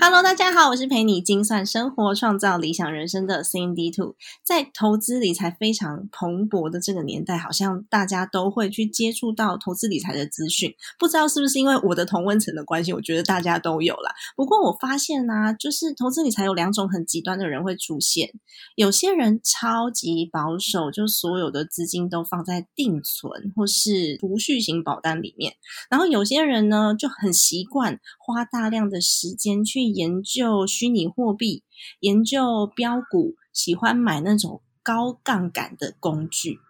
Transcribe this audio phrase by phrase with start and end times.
[0.00, 4.14] Hello，大家好，我是陪你精算生活、创造理想人生的 Cindy Two。
[4.44, 10.72] 在投资理财非常蓬勃的这个年代，好像大家都会去接触到投资理财的资讯。
[11.00, 14.12] 不知道是不是因为我的同温层的关系，我觉得大家都有啦。
[14.36, 18.30] 不过我发现呢，就是投资理财有两种很极端的人会出现。
[18.76, 25.54] 有些人超级保守，就所有的资金都放在定存或是储蓄型保单里面。
[25.90, 29.87] 然后有些人呢，就很习惯花大量的时间去。
[29.92, 31.64] 研究虚拟货币，
[32.00, 36.60] 研究标股，喜欢买那种高杠杆的工具。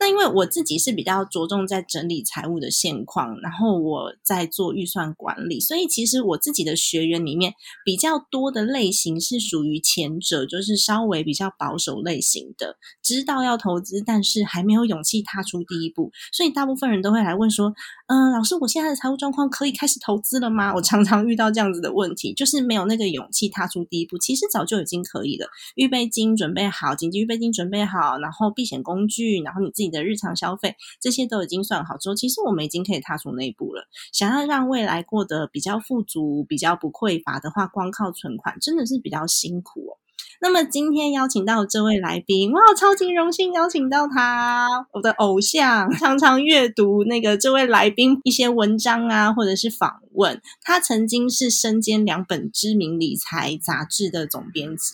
[0.00, 16.12] 那因为我自己是比较着重在整理财务的现况，然后我在做预算管理，所以其实我自己的学员里面比较多的类型是属于前者，就是稍微比较保守类型的，知道要投资，但是还没有勇气踏出第一步。
[16.32, 17.74] 所以大部分人都会来问说
[18.06, 24.16] ：“嗯，老师，我现在的财务状况可以开始投资了吗？”我常常遇到这样子的问题，就是没有那个勇气踏出第一步。
[24.16, 29.87] 其实早就已经可以了，预备金准备好，紧急预备金准备好，然后避险工具，然后你自己。
[29.90, 33.88] 的日常消费这些都已经算好之后，其实我们已经可以踏出那一步了。
[34.12, 39.98] 想要让未来过得比较富足、比较不匮乏的话，光靠存款真的是比较辛苦哦。
[40.40, 50.40] 那么今天邀请到这位来宾，哇，超级荣幸邀请到他，我的偶像，常常阅读那个这位来宾一些文章啊，或者是访问。
[50.62, 54.92] 他曾经是身兼两本知名理财杂志的总编辑。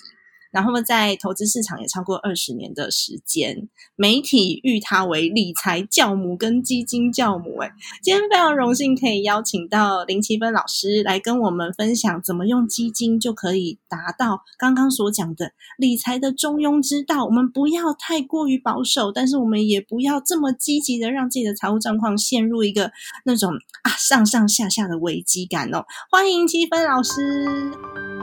[0.55, 7.59] 然后，在投资市场也超过二十年的时间，媒体誉他为理财教母跟基金教母。
[7.59, 17.25] 哎，今天非常荣幸可以邀请到林奇芬老师来跟我们分享，怎么用基金就可以达到刚刚所讲的理财的中庸之道。
[17.25, 22.93] 我们不要太过于保守，但是我们也不要这么积极的让自己的财务状况陷入一个
[23.25, 25.85] 那种啊上上下下的危机感哦。
[26.13, 28.23] 欢迎奇芬老师。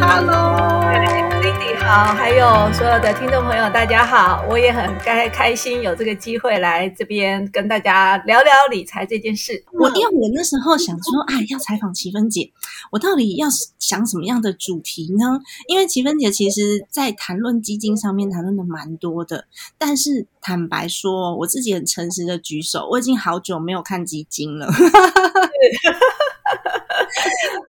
[0.00, 9.64] Hello，Cindy 好，还有所有的听众朋友，大家好，我也很开开心有这个机会来这边跟大家聊聊理财这件事。
[9.72, 12.52] 我因为我那时候想说，哎，要采访齐芬姐，
[12.92, 13.48] 我到底要
[13.78, 15.40] 想什么样的主题呢？
[15.66, 19.46] 因为齐芬姐其实在谈论基金上面谈论的蛮多的，
[19.78, 24.68] 但是坦白说，我自己很诚实的举手，我已经好久没有看基金了。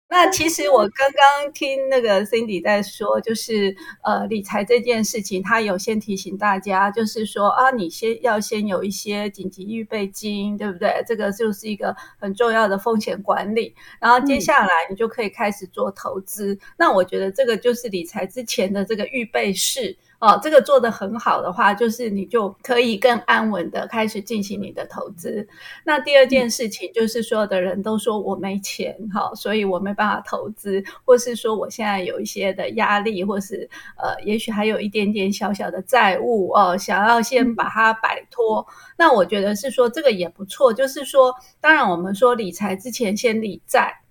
[0.07, 11.03] 那其实我刚刚听那个 Cindy 在说，就是呃理财这件事情，他有先提醒大家，就是说啊，你先要先有一些紧急预备金，对不对？
[11.07, 13.75] 这个就是一个很重要的风险管理。
[13.99, 16.57] 然后接下来你就可以开始做投资。
[16.79, 19.97] 那我觉得这个就是理财之前的这个预备式。
[20.21, 25.47] 哦，这个做得很好的话，就是你就可以更安稳的开始进行你的投资。
[25.85, 38.67] 那第二件事情就是，所有的人都说我没钱，哈，所以我没办法投资，或是说我现在有一些的压力，或是呃，也许还有一点点小小的债务哦，想要先把它摆脱。
[38.97, 44.04] 那我觉得是说这个也不错，就是说，当然我们说理财之前先理债。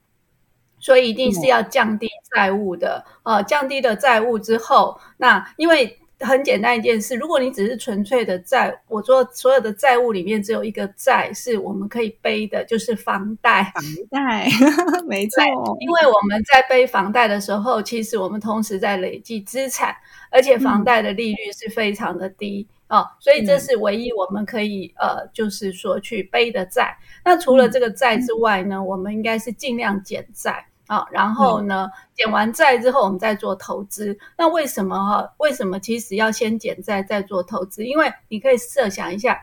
[0.83, 13.63] 所以一定是要降低债务的，呃，降低了债务之后，那因为很简单一件事，如果你只是纯粹的债，我说所有的债务里面只有一个债是我们可以背的，就是房贷。
[13.73, 14.49] 房贷，
[15.07, 15.41] 没错。
[15.79, 19.95] 因为我们在背房贷的时候，其实我们同时在累积资产，
[20.29, 26.97] 而且房贷的利率是非常的低哦，所以这是唯一我们可以呃，就是说去背的债。
[27.25, 30.65] 那除了这个债之外呢，我们应该是尽量减债。
[30.93, 34.15] 啊，然后呢，减完债之后，我们再做投资。
[34.37, 35.33] 那为什么哈？
[35.37, 37.83] 为什么其实要先减债再做投资？
[37.83, 39.39] 因为你可以设想一下，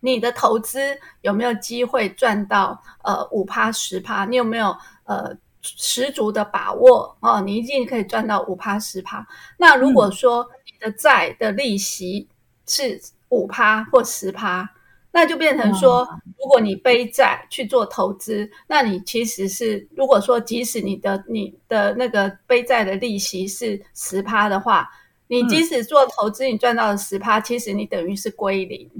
[0.00, 0.78] 你的投资
[1.20, 4.24] 有没有机会赚到呃五趴十趴？
[4.24, 4.74] 你有没有
[5.04, 7.40] 呃十足的把握哦？
[7.40, 9.26] 你一定可以赚到五趴十趴。
[9.58, 12.28] 那如果说你的债的利息
[12.66, 14.68] 是五趴或十趴，
[15.16, 16.04] 那就变成说，
[16.36, 24.88] 如果你背债去做投资，那你其实是如果说即使你的你的那个背债的利息是十趴的话，
[25.28, 28.90] 你即使做投资，你赚到了十趴，其实你等于是归零，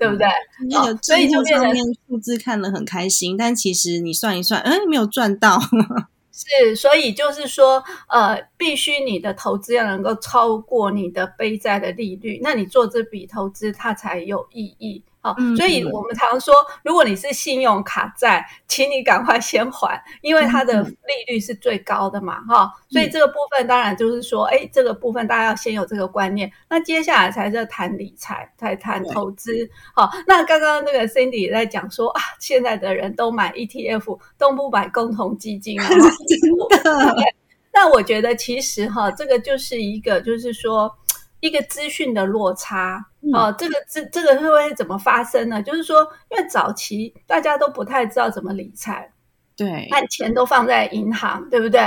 [0.00, 0.26] 对 不对？
[0.68, 1.72] 那个所以就变成
[2.08, 5.60] 数字看得很开心，但其实你算一算，哎，没有赚到。
[6.32, 15.02] 是，所以就是说，呃，必须你的投资要能够超过你的背债的利率，那你做这笔投资它才有意义。
[15.22, 22.72] 好，所以我们常说，如果你是信用卡债，请你赶快先还，因为它的利率是最高的嘛，哈。
[22.88, 26.50] 所以这个部分当然就是说，哎，这个部分大家要先有这个观念。
[26.70, 29.68] 那接下来才是谈理财，才谈投资。
[29.94, 37.14] 好，那刚刚那个 Cindy 也在讲说啊，现在的人都买 ETF，都不买共同基金啊， 真的。
[37.72, 40.90] 那我觉得其实哈，这个就是一个，就是说。
[41.40, 43.04] 一个资讯的落差
[43.34, 45.62] 哦，这个这这个会会怎么发生呢？
[45.62, 49.10] 就是说，因为早期大家都不太知道怎么理财，
[49.56, 51.80] 对，把钱都放在银行，对不对？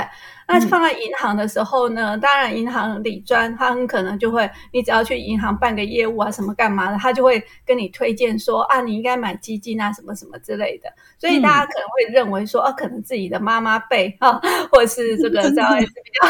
[0.48, 10.90] 那放在银行的时候呢，当然银行理专他很可能就会，你只要去银行办个业务啊，什么干嘛的，他就会跟你推荐说啊，你应该买基金啊，什么什么之类的。
[11.18, 14.40] 所以大家可能会认为说，啊，可能自己的妈妈辈啊，
[14.72, 16.28] 或者是这个 这样比较，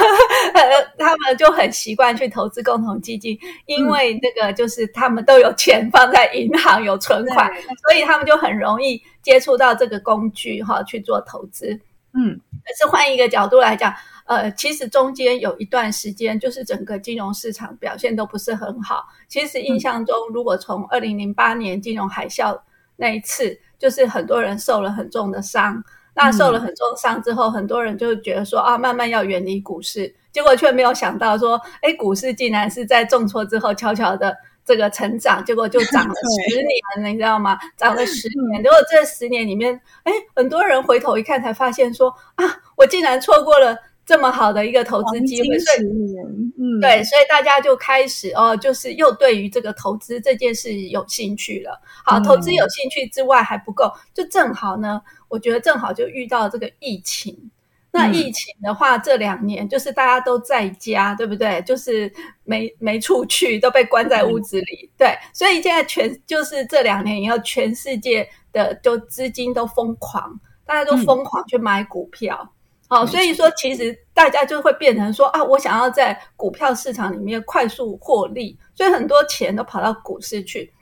[0.98, 7.51] 他们就很习惯去投资共同基金，因为那个就是他们都有钱放在银行有存款，
[7.83, 11.80] 所以他们就很容易接触到这个工具哈去做投资。
[12.13, 13.94] 嗯，可是换一个角度来讲，
[14.25, 19.06] 呃，其实中间有一段时间，就是整个金融市场表现都不是很好。
[19.27, 22.60] 其实印象中，如果从二零零八年金融海啸
[22.95, 25.83] 那一次，就是很多人受了很重的伤。
[26.15, 34.38] 那受了很重伤之后，很多人就觉得说啊，慢慢要远离股市，结果却没有想到说，哎，股市竟然是在重挫之后悄悄的。
[34.65, 36.13] 这个成长，结果就 涨了
[36.50, 37.57] 十年，你知道吗？
[37.77, 42.45] 涨了十年，结果这十年里面，哎，很多人回头一看，才发现说啊，
[42.75, 45.60] 我竟然错过了这么好的一个投资机会。
[45.60, 46.25] 十年，
[46.57, 51.81] 嗯，对，所以大家就开始哦，就是又对于这个投资这件事有兴趣了。
[52.06, 57.51] 好，投资有兴趣之外还不够，就正好呢，我觉得正好就遇到这个疫情。
[57.95, 61.62] 那疫情的话，这两年就是大家都在家，对不对？
[61.62, 62.12] 就是
[62.44, 65.16] 没没出去，都被关在屋子里，对。
[65.31, 72.51] 所以现在全就是这两年以后，全世界的就资金都疯狂，大家都疯狂去买股票。
[72.88, 80.74] 好，所以说其实大家就会变成说啊，我想要在股票市场里面快速获利，所以很多钱都跑到股市去。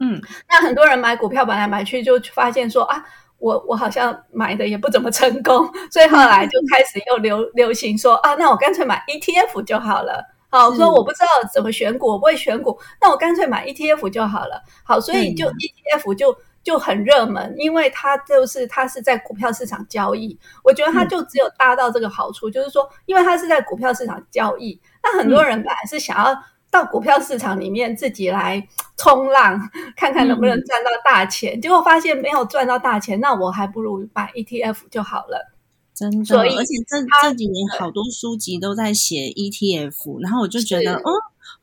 [0.00, 3.04] 嗯，那很多人买股票买来买去，就发现说啊。
[3.38, 10.24] 我我好像买的也不怎么成功， 所以后来就开始又流 流行说啊，那我干脆买 ETF 就好了。
[10.48, 14.62] 好，说我不知道怎么选股，我不会选股，那我干脆买 ETF 就好了。
[14.84, 20.38] 好，所以就 ETF 就就很热门，因为它就是它是在股票市场交易。
[20.62, 26.34] 我觉得它就只有搭到这个好处，就是说，因为它是在股票市场交易，那很多人本来是想要。
[26.70, 28.66] 到股票市场里面自己来
[28.96, 29.58] 冲浪，
[29.96, 31.60] 看看能不能赚到大钱。
[31.60, 35.52] 结果发现没有赚到大钱，那我还不如买 ETF 就好了。
[35.94, 41.10] 真的，而且这这几年好多书籍都在写 ETF，然后我就觉得，哦，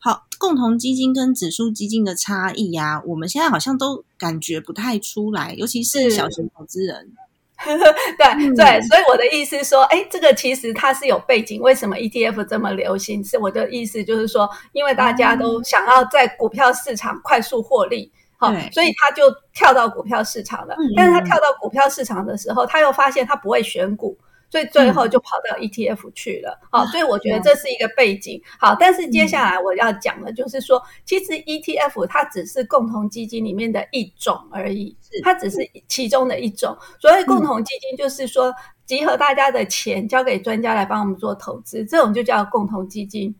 [0.00, 7.12] 好，共同基金跟指数基金的差异呀，我们现在好像都感觉不太出来，尤其是小型投资人。
[8.18, 11.60] 对对，所以我的意思说，哎，这个其实它是有背景。
[11.60, 13.24] 为什么 ETF 这么流行？
[13.24, 19.24] 是我的意思就是说，因为大家都想要在股票市场快速获利，好，所以他就
[19.54, 20.76] 跳到股票市场了。
[20.96, 24.16] 但是他跳到股票市场的时候，他又发现他不会选股。
[24.54, 28.40] 所以最后就跑到 ETF 去了，好，所以我觉得这是一个背景。
[28.56, 35.58] 好，但是接下来我要讲的就是说，其实 ETF 它只是共同基金里面的一种而已，它只是
[35.88, 36.78] 其中的一种。
[37.00, 38.54] 所谓共同基金，就是说
[38.86, 43.34] 集合大家的钱，交给专家来帮我们做投资，这种就叫共同基金。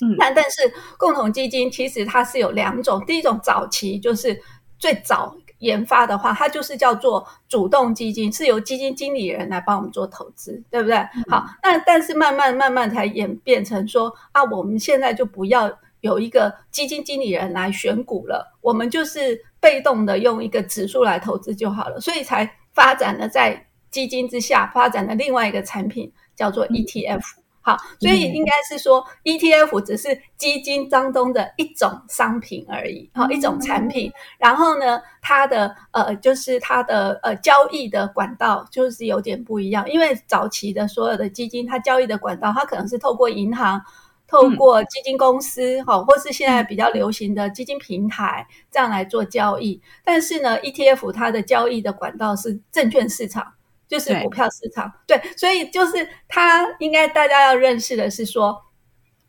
[0.00, 4.40] 嗯，但但是共同基金其实它是有两种，第一种早期就是
[4.78, 5.36] 最早。
[5.58, 10.96] 研发的话，它就是叫做主动基金，是由基金经理人来帮我们做投资，对不对？
[11.28, 15.70] 好，那但是慢慢慢慢才演变成说啊，我们现在就不要
[16.00, 27.22] 有一个基金经理人来选股了，我们就是被动的用一个指数来投资就好了，所以才发展了在基金之下发展的另外一个产品叫做 ETF。
[27.66, 34.12] 好，所以应该是说，ETF 只是基金当中的一种商品而已，好，一种产品。
[34.38, 43.82] 然后呢，它的呃，就是它的呃交易的管道就是有点不一样，因为早期的所有的基金，它交易的管道，它可能是透过银行
[44.28, 49.82] 透过基金公司哈，或是现在比较流行的基金平台这样来做交易。
[50.04, 53.54] 但是呢，ETF 它的交易的管道是证券市场，
[53.88, 54.92] 就是股票市场。
[55.06, 58.62] 对，所以就是它应该大家要认识的是说，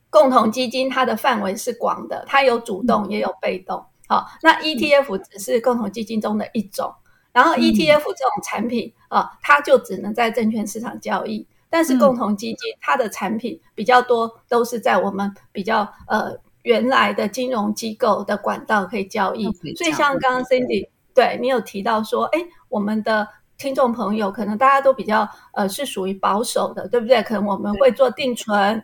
[0.09, 3.85] 共同基金它的范围是广的，它有主动也有被动。
[4.07, 6.93] 好，那 ETF 只是共同基金中的一种。
[7.33, 11.45] 然后 ETF 这种产品啊，它就只能在证券市场交易。
[11.69, 16.33] 但是共同基金它的产品比较多，都是在我们比较呃
[16.63, 19.43] 原来的金融机构的管道可以交易。
[19.75, 27.21] 所以像刚刚 Cindy 对你有提到说，哎，我们的听众朋友可能大家都比较呃是属于保守的，对不对？
[27.23, 28.83] 可能我们会做定存，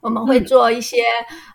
[0.00, 0.98] 我们会做一些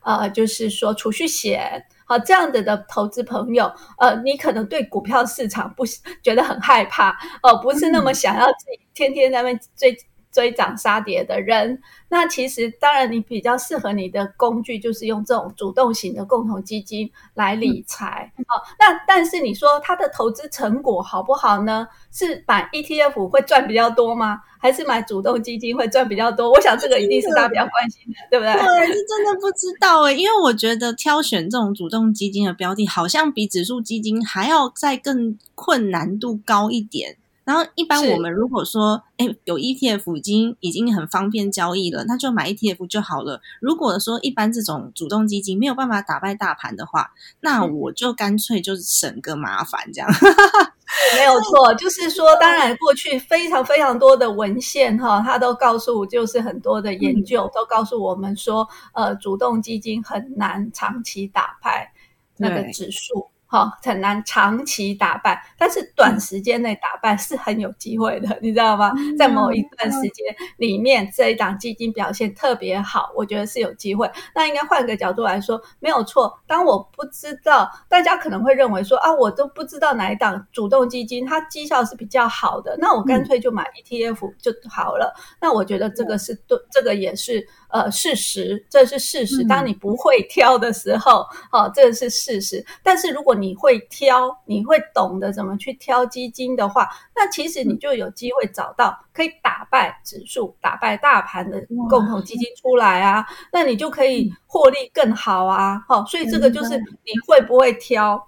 [0.04, 5.84] 呃就是说储蓄险，好这样子的投资朋友，呃，你可能对股票市场不
[6.24, 7.12] 觉得很害怕
[7.44, 9.98] 哦，不是那么想要自己天天在那边追。
[10.38, 18.54] 追涨杀跌的人，那其实当然你比较适合你的工具就是用这种主动型的共同基金来理财哦。
[18.78, 21.88] 那但是你说它的投资成果好不好呢？
[22.12, 24.40] 是买 ETF 会赚比较多吗？
[24.60, 26.52] 还是买主动基金会赚比较多？
[26.52, 28.54] 我想这个一定是大家比较关心的，对不对？
[28.54, 37.18] 对，是真的不知道哎，因为我觉得挑选这种主动基金的标的，好像比指数基金还要再更困难度高一点。
[37.48, 43.40] 然后一般我们如果说，哎，有 ETF 已经已经很方便交易了，那就买 ETF 就好了。
[43.62, 50.10] 如果说一般这种主动基金没有办法打败大盘的话，那我就干脆就省个麻烦这样。
[51.16, 61.94] 没有错，就是说，当然过去非常非常多的文献哈，它都告诉，就是很多的研究都告诉我们说，呃，主动基金很难长期打败
[62.36, 63.30] 那个指数。
[63.50, 68.92] 好，很难长期打败，但是短时间内打败是很有机会的，你知道吗？
[69.18, 74.12] 在某一段时间里面，这一档基金表现特别好，我觉得是有机会。
[74.36, 76.38] 那应该换个角度来说，没有错。
[76.46, 85.14] 当我不知道，大家可能会认为说啊，我都不知道哪一档主动基金它绩效是比较好的，那我干脆就买 ETF 就好了。
[85.40, 87.48] 那我觉得这个是对，这个也是。
[87.70, 89.44] 呃，事实，这是事实。
[89.46, 92.66] 当你不会挑的时候，哦，这个是事实。
[92.82, 103.26] 但是如果你会挑，你会懂得怎么去挑基金的话，那其实你就有机会找到可以打败指数、打败大盘的共同基金出来啊。
[103.52, 105.84] 那你就可以获利更好啊。
[105.90, 108.28] 哦，所以这个就是你会不会挑。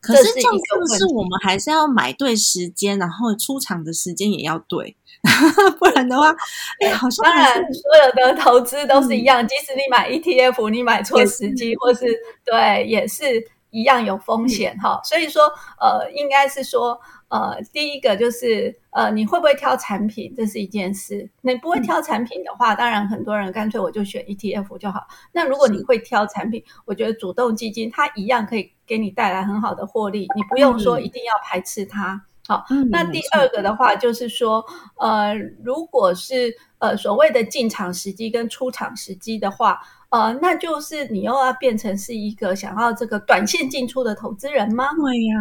[0.00, 4.96] 可是这样是不是我们还是要买对时间，然后出场的时间也要对？
[5.78, 6.34] 不然的话，
[6.80, 12.06] 哎，好像当然所有的投资都是一样，即使你买 ETF，你买错时机，或是
[12.44, 13.24] 对，也是
[13.70, 15.00] 一样有风险哈。
[15.04, 15.44] 所以说，
[15.78, 16.98] 呃，应该是说，
[17.28, 21.28] 呃，第一个就是呃，你会不会挑产品，这是一件事。
[21.42, 25.06] 你不会挑产品的话，当然很多人干脆我就选 ETF 就好。
[25.32, 32.24] 那如果你会挑产品，我觉得主动基金它一样可以给你带来很好的获利，你不用说一定要排斥它。
[32.50, 34.64] 好，那第二个的话就是说，
[34.96, 44.86] 呃，如果是呃所谓的进场时机跟出场时机的话，呃，那就是你又要变成是一个想要这个短线进出的投资人吗？
[44.96, 45.36] 对呀，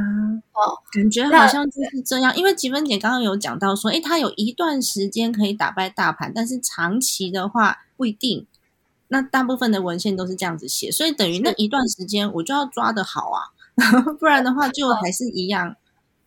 [0.53, 2.37] 哦，感觉好像就是这样。
[2.37, 8.45] 因为吉芬姐刚刚有讲到说，哎，她有一段时间可以打败大盘，但是长期的话不一定。
[9.07, 13.49] 那大部分的文献都是这样子写，所以等于那一段时间我就要抓得好啊，
[14.19, 15.75] 不然的话就还是一样。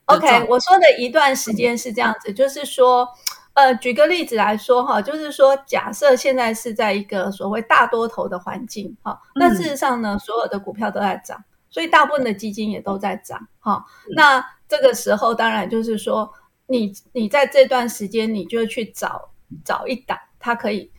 [0.06, 3.08] OK，我说的一段时间是这样子，就是说，
[3.54, 13.84] 呃，举个例子来说哈，就是说，假设现在是在一个所谓大多头的环境，哈，那事实上呢，所有的股票都在涨，所以大部分的基金也都在涨，哈，
[14.16, 16.30] 那这个时候当然就是说，
[16.66, 19.30] 你你在这段时间，你就去找
[19.64, 20.90] 找一档，它可以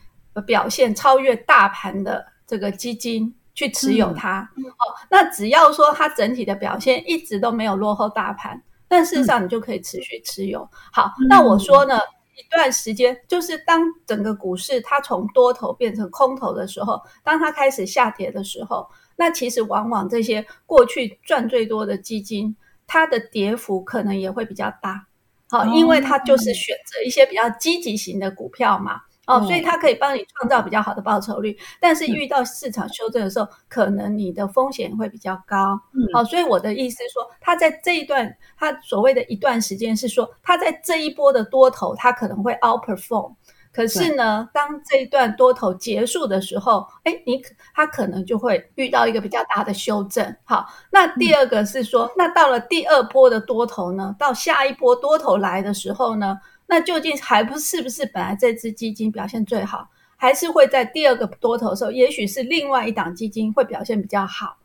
[0.46, 8.62] 表现超越大盘的这个基金去持有它，哦，那只要说它整体的表现一直都没有落后大盘。
[8.88, 10.68] 但事实上，你就可以持续持有。
[10.92, 11.98] 好，那我说呢，
[12.36, 25.06] 一段时间就是当整个股市它从多头变成空头的时候，当它开始下跌的时候，那其实往往这些过去赚最多的基金，它的跌幅可能也会比较大。
[25.48, 29.00] 好，因为它就是选择一些比较积极型的股票嘛。
[29.26, 35.80] 哦，所以它可以帮你创造比较好的报酬率，但是遇到市场修正的时候，可能你的风险会比较高。
[36.12, 43.34] 好，所以我的意思说，它在这一段，它所谓的一段时间是说，它在这一波的多头，它可能会 outperform。
[43.72, 47.42] 可是呢，当这一段多头结束的时候，哎，你
[47.74, 50.36] 它可能就会遇到一个比较大的修正。
[50.44, 56.38] 好，那第二个是说，那到了第二波的多头呢，到下一波多头来的时候呢？
[56.66, 64.56] 那究竟还不是不是本来这支基金表现最好，还是会在第二个多头的时候，也许是另外一档基金会表现比较好。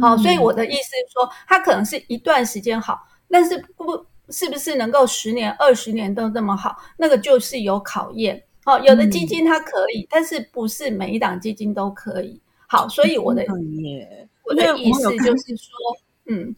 [0.00, 8.42] 好，所以我的意思是说，它可能是一段时间好，但是不是不是能够十年、二十年都这么好，那个就是有考验。
[8.64, 12.40] 好，有的基金它可以，但是不是每一档基金都可以。
[12.66, 13.44] 好，所以我的
[14.42, 15.70] 我的意思就是说。
[16.26, 16.56] 嗯，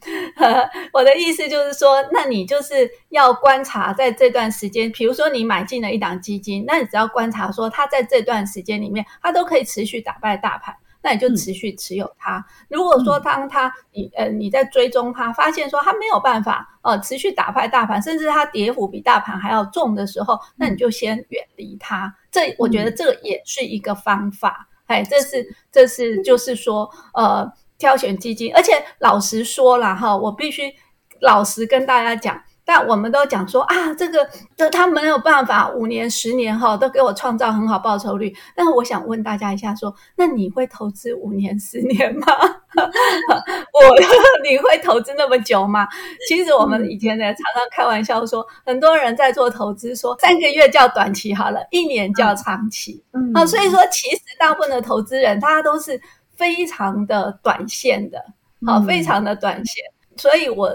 [0.93, 12.47] 我的意思就是说，那你就是要观察在这段时间，比如说你买进了一档基金，那你只要观察说它在这段时间里面，它都可以持续打败大盘，那你就持续持有它。
[12.69, 22.15] 如果说当它你呃你在追踪它，发现说它没有办法呃持续打败大盘，甚至它跌幅比大盘还要重的时候，那你就先远离它。
[22.31, 24.69] 这我觉得这也是一个方法。
[24.87, 27.53] 哎，这是这是就是说呃。
[27.79, 30.73] 挑选基金，而且老实说了哈，我必须
[31.21, 32.43] 老实跟大家讲。
[32.69, 38.35] 但我们都讲说啊，这个这他没有办法五年、十年哈都给我创造很好报酬率。
[38.57, 42.27] 但是我想问大家一下，说那你会投资五年、十年吗？
[42.77, 43.81] 我
[44.43, 45.87] 你会投资那么久吗？
[46.29, 53.01] 其实我们以前呢常常开玩笑说，很多人在做投资，说三个月叫短期好了，一年叫长期。
[53.33, 56.01] 啊，所以说其实大部分的投资人，他都是。
[56.37, 58.25] 非常的短线的，
[58.67, 59.85] 好，非常的短线，
[60.17, 60.71] 所以我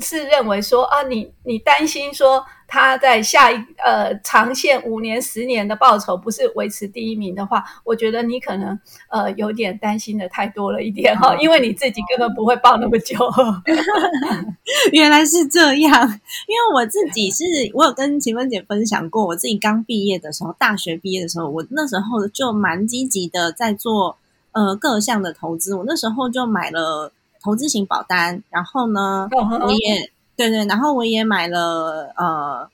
[0.00, 8.78] 是认为说啊，你你担心说他在下一呃长线五年十年的报酬不是维持第一名的话，我觉得你可能
[9.10, 13.16] 呃有点担心的太多了一点哈， 因为你自己根本不会报那么久。
[14.92, 16.08] 原来是这样，
[16.48, 17.44] 因为我自己是
[17.74, 24.16] 我有跟秦芬姐分享过，我自己刚毕业的时候，大学毕业的时候，我那时候就蛮积极的在做。
[24.54, 27.10] 呃，各项的投资，我那时候就买了
[27.42, 32.70] 投资型保单，然后呢，我也对对，然后我也买了呃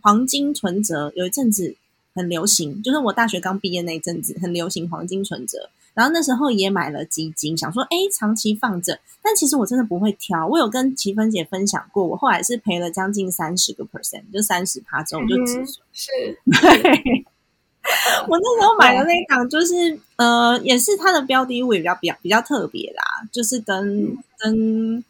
[0.00, 1.74] 黄金存折，有一阵子
[2.14, 16.12] 很流行，就是我大学刚毕业那一阵子很流行黄金存折，然后那时候也买了基金，想说哎长期放着，但其实我真的不会挑，我有跟齐芬姐分享过，我后来是赔了将近三十个 percent，就三十趴之后我就止损，是。
[16.62, 17.26] 对。
[18.28, 25.04] 我那时候买的那一档，就是呃，也是它的标的物也比较比较比较特别啦，就是跟跟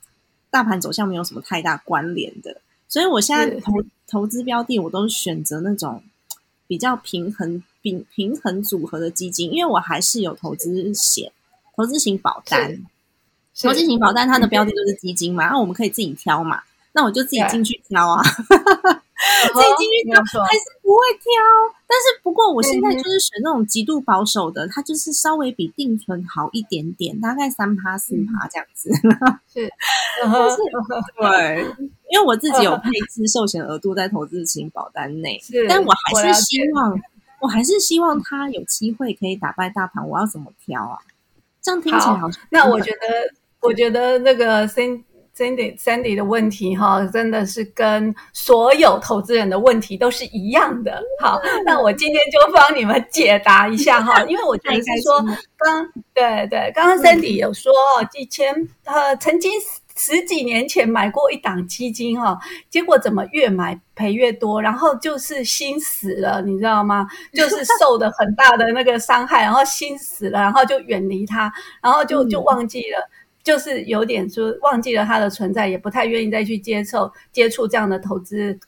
[0.50, 3.72] 大盘走向没有什么太大关联的，所以我现在投
[4.08, 6.02] 投资标的，我都选择那种
[6.66, 11.32] 比较平衡平平衡组合的基金，因为我还是有投资险、
[11.76, 12.84] 投资型保单、
[13.60, 18.22] 投资型保单，它的标的就是基金嘛，那我们可以自己挑嘛，那我就自己进去挑啊。
[19.52, 21.32] 自己进去挑还是不会挑，
[21.86, 28.90] 但是不过我现在就是选那种极度保守的，它就是稍微比定存好一点点，大概三趴四趴这样子。
[29.52, 29.68] 是，
[31.20, 31.66] 对，
[32.10, 37.00] 因为我自己有配置寿险额度在投资型保单内， 但我还是希望，
[37.40, 40.08] 我还是希望它有机会可以打败大盘。
[40.08, 40.98] 我要怎么挑啊？
[41.62, 42.40] 这样听起来好像……
[42.50, 43.06] 那我觉得，
[43.60, 45.04] 我觉得那个先。
[45.36, 51.02] Sandy Sandy 的问题哈，真的是跟所有投资人的问题都是一样的。
[51.20, 55.22] 好，那我今天就帮你们解答一下哈，因为我觉得是说，
[55.58, 57.70] 刚对对，刚刚 Sandy 有说，
[58.14, 59.52] 以前呃曾经
[59.94, 62.38] 十几年前买过一档基金哈，
[62.70, 67.06] 结果怎么越买赔越多，然后就是心死了，你知道吗？
[67.34, 73.06] 就是 受的很大的那个伤害，然后心死了，然后就远离它，然后就就忘记了。
[73.46, 78.58] 就是有点说忘记了它的存在，也不太愿意再去接受接触这样的投资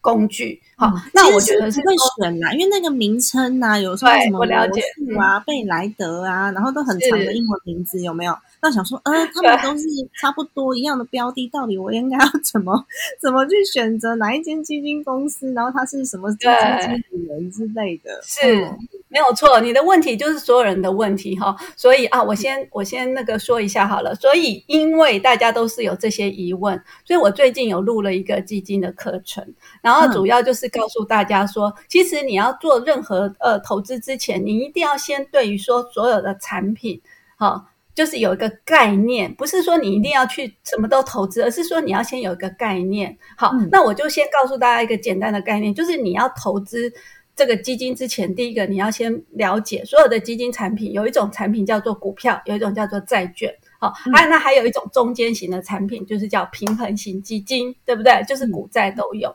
[0.00, 0.60] 工具。
[0.76, 8.36] 好，那我觉得是会选啦，因为那个名称呐，有时候什么罗素啊、贝莱德啊，然后都很长的英文名字，有没有？
[8.66, 9.86] 那想说，呃， 他们都是
[10.20, 12.84] 差不多一样的标的，到底我应该要怎么
[13.20, 15.52] 怎么去选择哪一间基金公司？
[15.52, 18.20] 然后他是什么基金经理人之类的？
[18.22, 18.68] 是。
[19.08, 24.12] 没有错，你的问题就是所有人的问题哈，所以啊，我先我先那个说一下好了。
[24.16, 29.46] 所以因为大家都是有这些疑问，所以我最近有录了一个基金的课程，
[29.80, 37.00] 然后主要就是告诉大家说，其实你要做任何呃投资之前，你一定要先对于说所有的产品，
[37.36, 37.64] 哈，
[37.96, 43.18] 就是有一个概念，不是说你一定要去什么都投资，而是说你要先有一个概念。
[43.36, 46.92] 好，那我就先告诉大家一个简单的概念，就是你要投资。
[47.34, 58.24] 这个基金之前，第一个你要先了解所有的基金产品，有一种产品叫做股票，有一种叫做债券，好，还有那还有一种中间型的产品，就是叫平衡型基金，对不对？
[58.26, 59.34] 就是股债都有。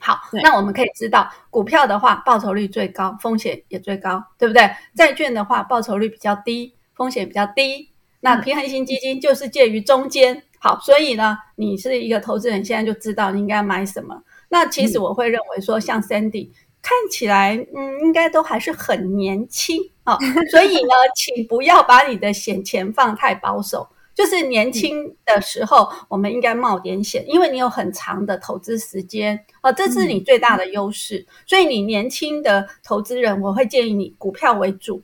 [0.00, 4.68] 好，那我们可以知道，股票的话报酬率最高，风险也最高，对不对？
[4.96, 7.88] 债券的话报酬率比较低，风险比较低。
[8.20, 10.42] 那平衡型基金就是介于中间。
[10.58, 14.22] 好，所以呢，你是一个投资人，现在就知道你应该买什么。
[14.48, 16.50] 那其实我会认为说，像 Sandy。
[16.86, 20.18] 看起来嗯，应该都还是很年轻啊，
[20.52, 23.88] 所以呢，请不要把你的险钱放太保守。
[24.14, 31.26] 就是年轻的时候，我们应该冒点险，因为你有很长的投资时间啊，这是你最大的优势。
[31.46, 35.02] 所以你年轻的投资人，我会建议你股票为主，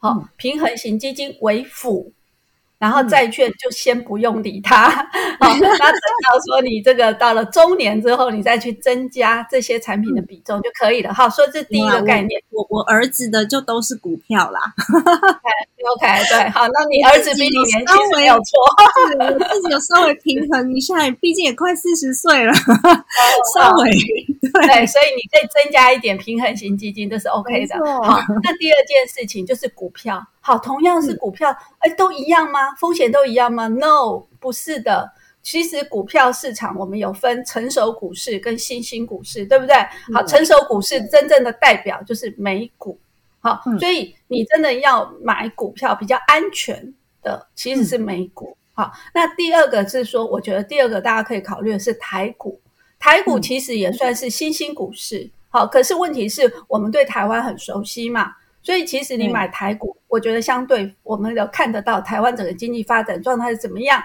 [0.00, 2.12] 好，平衡型基金为辅。
[2.78, 5.04] 然后债券就先不用理它，好，
[5.40, 11.12] 那等到说你这个到了中年之后，你再去增加这些产品的比重就可以了。
[11.12, 12.40] 好，所以这第一个概念。
[12.50, 14.60] 我我儿子的就都是股票啦。
[15.94, 18.58] OK， 对，好，那你儿子比你年轻没有错，
[19.18, 22.52] 我自己有稍微平衡一下，毕竟也快四十岁了，
[23.54, 27.76] 稍微对，所以你可以增加一点平衡型基金，这是 OK 的。
[28.04, 30.24] 好，那第二件事情就是股票。
[30.48, 32.74] 好，同样是股票，哎，都一样吗？
[32.80, 35.12] 风险都一样吗？No，不是的。
[35.42, 39.76] 其实股票市场我们有分成熟股市跟新兴股市，对不对？
[40.14, 42.98] 好，成熟股市真正的代表就是美股。
[43.40, 48.56] 好，所以你真的要买股票比较安全的，其实是美股。
[48.72, 52.58] 好，那第二个是说，我觉得第二个大家可以考虑的是台股。
[52.98, 55.28] 台股其实也算是新兴股市。
[55.50, 58.32] 好，可是问题是我们对台湾很熟悉嘛。
[58.68, 63.98] 所以其实你买台股，我觉得相对我们有看得到台湾整个经济发展状态是怎么样。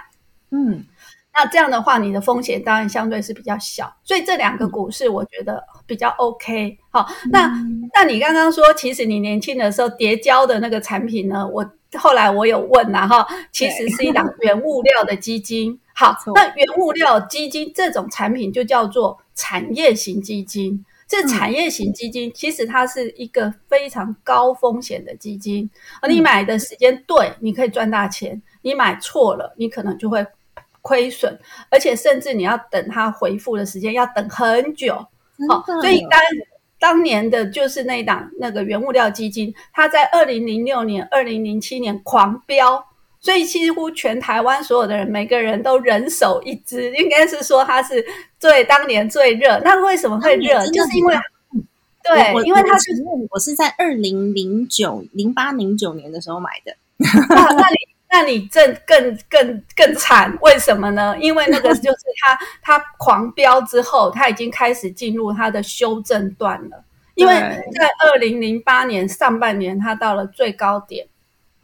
[0.52, 0.86] 嗯，
[1.34, 3.94] 那这样的话，你的风险当然相对是比较小。
[4.06, 6.78] 所以这两个股市我觉得比较 OK。
[6.92, 7.52] 好，那
[7.94, 11.46] 那你刚刚说，其实你年轻的时候叠交的那个产品呢？
[11.46, 15.78] 我后来我有问了哈，其实是一档原物料的基金。
[15.94, 20.86] 好，那原物料基金这种产品就叫做产业型基金。
[21.14, 25.70] 这产业型基金其实它是一个非常高风险的基金，
[26.02, 30.26] 而你买的时间对，你可以赚大钱；你买错了，你可能就会
[30.82, 34.96] 亏损，而且甚至你要等它回复的时间要等很久。
[35.48, 36.20] 好，所以当
[36.80, 42.84] 当年的就是那档那个原物料基金，它在二零零六年、二零零七年狂飙。
[43.24, 48.06] 所以几乎全台湾所有的人，每个人都人手一支，应该是说它是
[48.38, 49.58] 最当年最热。
[49.64, 50.60] 那为什么会热？
[50.68, 51.16] 就是因为
[52.04, 52.92] 对，因为它是
[53.30, 56.76] 我是在二零零九零八零九年的时候买的。
[57.30, 57.76] 那你
[58.10, 60.38] 那你这更更更惨？
[60.42, 61.16] 为什么呢？
[61.18, 66.84] 因为那个就是 它它狂飙之后，它已经开始进入它的修正段了。
[67.16, 71.08] 因为在二零零八年上半年，它到了最高点。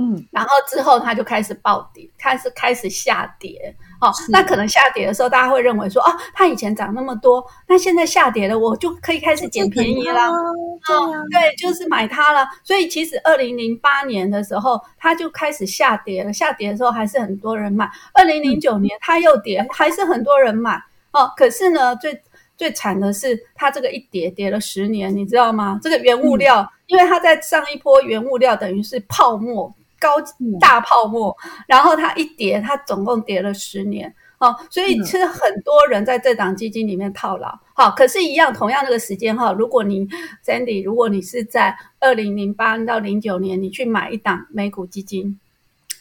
[0.01, 3.75] 嗯，然后之后它就开始暴跌，开始开始下跌。
[3.99, 10.29] 哦，那可能下跌的时候，大家会认为说，哦，它以前涨那么多，那现在下跌了，我就可以开始捡便宜啦。
[10.29, 12.47] 哦，对，就是买它了。
[12.63, 16.31] 所以其实二零零八年的时候，它就开始下跌了。
[16.31, 17.91] 下跌的时候还是很多人买。
[18.13, 20.81] 二零零九年它又跌，还是很多人买。
[21.11, 22.21] 哦，可是呢，最
[22.55, 25.77] 最惨的是它这个一跌跌了十年，你知道吗？
[25.83, 29.75] 这个原物料，因为它在上一波原物料等于是泡沫。
[29.99, 30.15] 高
[30.59, 31.35] 大泡沫，
[31.67, 40.07] 然后它一跌，它总共跌了十年，哦，所以其实很多人在这档基金里面套牢，好，可是，一样同样那个时间哈，如果你
[40.45, 45.39] Sandy，如果你是在二零零八到零九年，你去买一档美股基金，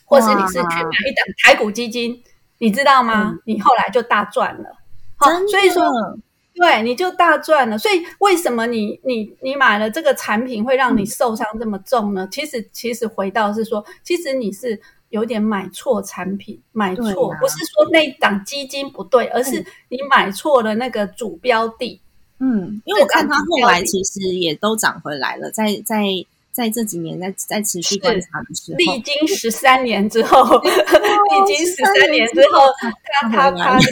[0.04, 2.22] 或是你是去买一档台股基金，
[2.58, 3.38] 你知道吗？
[3.44, 4.76] 你后来就大赚了，
[5.16, 5.82] 好，所以说。
[6.58, 7.78] 对，你就大赚了。
[7.78, 12.28] 所以为什么你你你买了这个产品会让你受伤这么重呢？
[12.30, 17.04] 其实其实回到是说，其实你是有点买错产品，买错
[17.40, 22.00] 不是说那档基金不对，而是你买错了那个主标的。
[22.40, 26.04] 嗯，因为我看它后来其实也都涨回来了，在在。
[26.58, 32.58] 在这几年，在在持续观察的时候，历经十三年之后， 历经十三年之后，
[33.22, 33.86] 他他他对，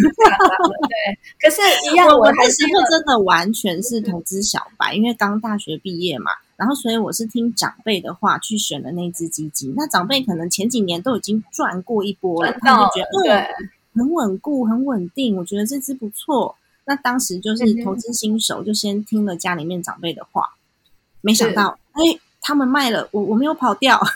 [1.40, 9.72] 可是 一样，我还是会真的完全是投资小白，因为刚大学毕业嘛，然后所以我是听长辈的话去选的那只基金。
[9.76, 16.56] 那长辈可能前几年都已经赚过一波了，他就觉得嗯很稳固、很稳定，我觉得这只不错。
[16.84, 20.56] 那当时就是投资新手，就先听了家里面长辈的话，
[21.20, 22.18] 没想到哎。
[22.46, 23.98] 他们卖了，我我没有跑掉。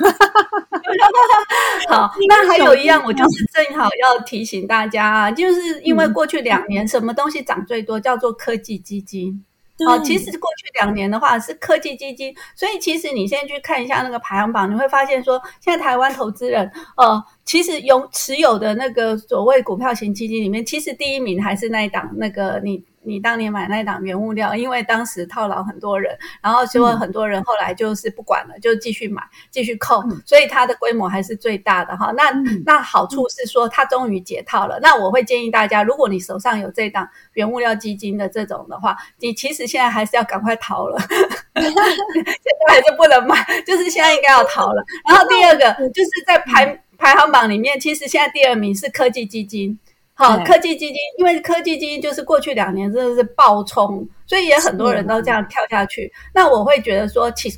[1.88, 9.44] 好，那还有一样，我就是正好要提醒大家啊，就是因为过去两年什么东西涨最多，叫做科技基金。
[9.84, 22.84] 好，其实过去两年的话是科技基金，所以其实你现在去看一下那个排行榜，你会发现说，现在台湾投资人呃，其实有持有的那个所谓股票型基金里面，其实第一名还是那一档那个你。
[23.10, 32.12] 你当年买那档原物料，因为当时套牢很多人，然后结果很多人后来就是不管了，就继续买，继续扣，所以它的规模还是最大的哈。
[32.16, 32.30] 那
[32.64, 34.78] 那好处是说它终于解套了。
[34.80, 40.96] 那我会建议大家，如果你手上有这档原物料基金的这种的话，你其实现在还是要赶快逃了。
[41.56, 44.84] 现在还是不能买，就是现在应该要逃了。
[45.08, 49.78] 然后第二个就是在排排行榜里面，其实现在第二名是科技基金。
[50.20, 56.12] 好，科技基金，因为科技基金就是过去两年真的是暴冲，所以也很多人都这样跳下去。
[56.34, 57.50] 那我会觉得说，其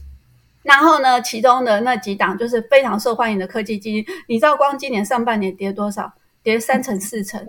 [0.63, 6.13] 然后呢，其中的那几档就是非常受欢迎的科技基金，你知道光今年上半年跌多少？
[6.45, 7.45] 跌三成四成，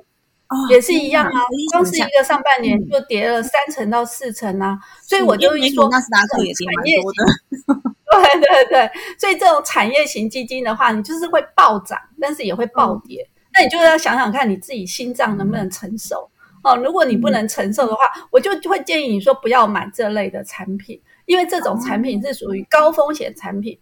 [0.69, 1.41] 也是一样啊。
[1.71, 4.77] 光是一个上半年就跌了三成到四成啊。
[5.03, 7.91] 所以我就说，纳斯达克也跌蛮多的。
[8.13, 13.27] 对对对，所以这种产业型基金的话，你就是会暴涨，但是也会暴跌。
[13.53, 16.29] 那你就要想想看，你自己心脏能不能承受
[16.63, 16.75] 哦？
[16.75, 23.77] 如果你不能承受的话，我就会建议你说不要买这类的产品，因为这种产品是属于高风险产品。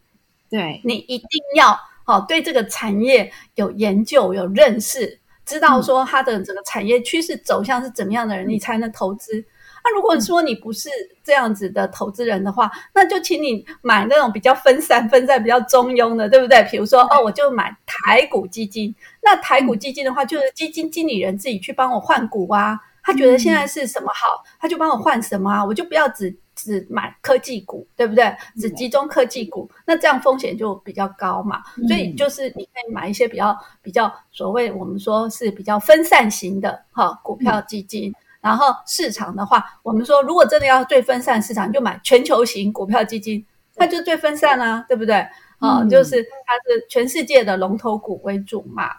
[0.50, 9.46] 对，你一定要哦对这个产业有研究、有认识，知道说它的整个产业趋势走向是怎么样的人，你才能投资。
[9.84, 10.90] 那如果说你不是
[11.24, 16.64] 这样子的投资人的话，那就请你买那种比较分散、分散比较中庸的，对不对？
[16.70, 18.94] 比如说，哦，我就买台股基金。
[19.22, 22.80] 那台股基金的话，就是基金经理人自己去帮我换股啊。
[23.04, 25.66] 他觉得现在是什么好，他就帮我换什么啊。
[25.66, 28.32] 我就不要只只买科技股，对不对？
[28.60, 31.64] 只集中科技股，那这样风险就比较高嘛。
[31.88, 38.14] 所以就是你可以买一些比较比较所谓我们说是比较分散型的哈股票基金。
[38.42, 45.16] 然后市场的话，我们说如果真的要最分散市场，就买全球型股票基金，那就最分散啦，对不对？
[45.60, 48.90] 啊，就是它是全世界的龙头股为主嘛。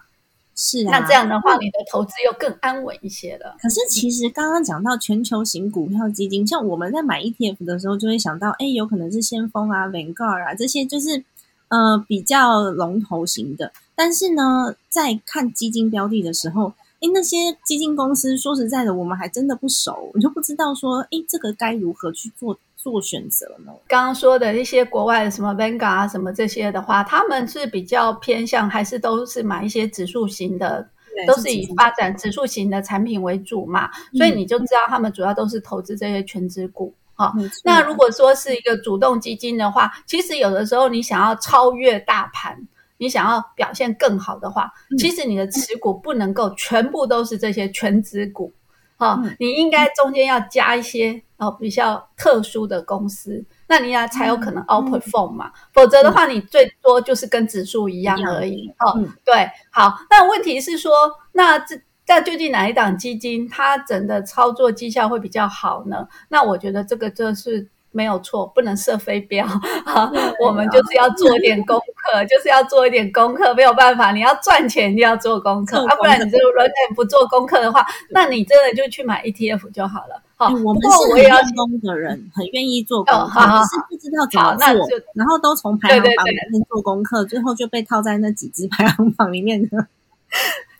[0.55, 3.57] 是啊，那这样的话，你的投资又更安稳一些了。
[3.59, 11.23] 可是其实刚刚讲到全球型股票基金，像我们在买 ETF 的时候，就会想到，哎，有可能是先锋啊、Vanguard 啊这些，就是
[11.69, 13.73] 呃比较龙头型的。
[13.95, 17.35] 但是呢，在看基金标的的时候，哎，那些
[17.65, 23.73] 基金公司，说实在的，我们还真的不熟，你就不知道说，哎，这个该如何去做做选择呢？
[23.89, 30.87] 刚刚说的一些国外的什么 Vanguard 啊，什么这些的话，他们是比较偏向，还是都是买一些指数型的，
[31.27, 33.91] 都是以发展指数型的产品为主嘛？
[34.17, 36.93] 所以你就知道他们主要都是投资这些全职股。
[37.15, 37.33] 好，
[37.65, 42.57] 那如果说是一个主动基金的话，其实有的时候你想要超越大盘。
[42.97, 48.51] 你想要表现更好的话，其实你的持股不能够全部都是这些全职股，
[48.97, 60.91] 哈，你应该中间要加一些哦比较特殊的公司，那你要才有可能 outperform 嘛，否则的话你最多就是跟指数一样而已，哦，对，好，那问题是说，
[61.33, 66.07] 那这那究竟哪一档基金它整的操作绩效会比较好呢？
[66.29, 67.67] 那我觉得这个就是。
[67.93, 69.45] 没有错，不能射飞镖
[69.85, 70.11] 啊！
[70.41, 80.21] 我们就是要做一点功课，就是要做一点功课，没有办法，你要赚钱一定要做功课，啊，不然你这个人不做功课的话，那你真的就去买 ETF 就好了。
[80.35, 89.87] 好，我们是很用功的人，很愿意做功课，只是不知道怎么做，然后都从排行榜里面做功课，最后就被套在那几只排行榜里面的。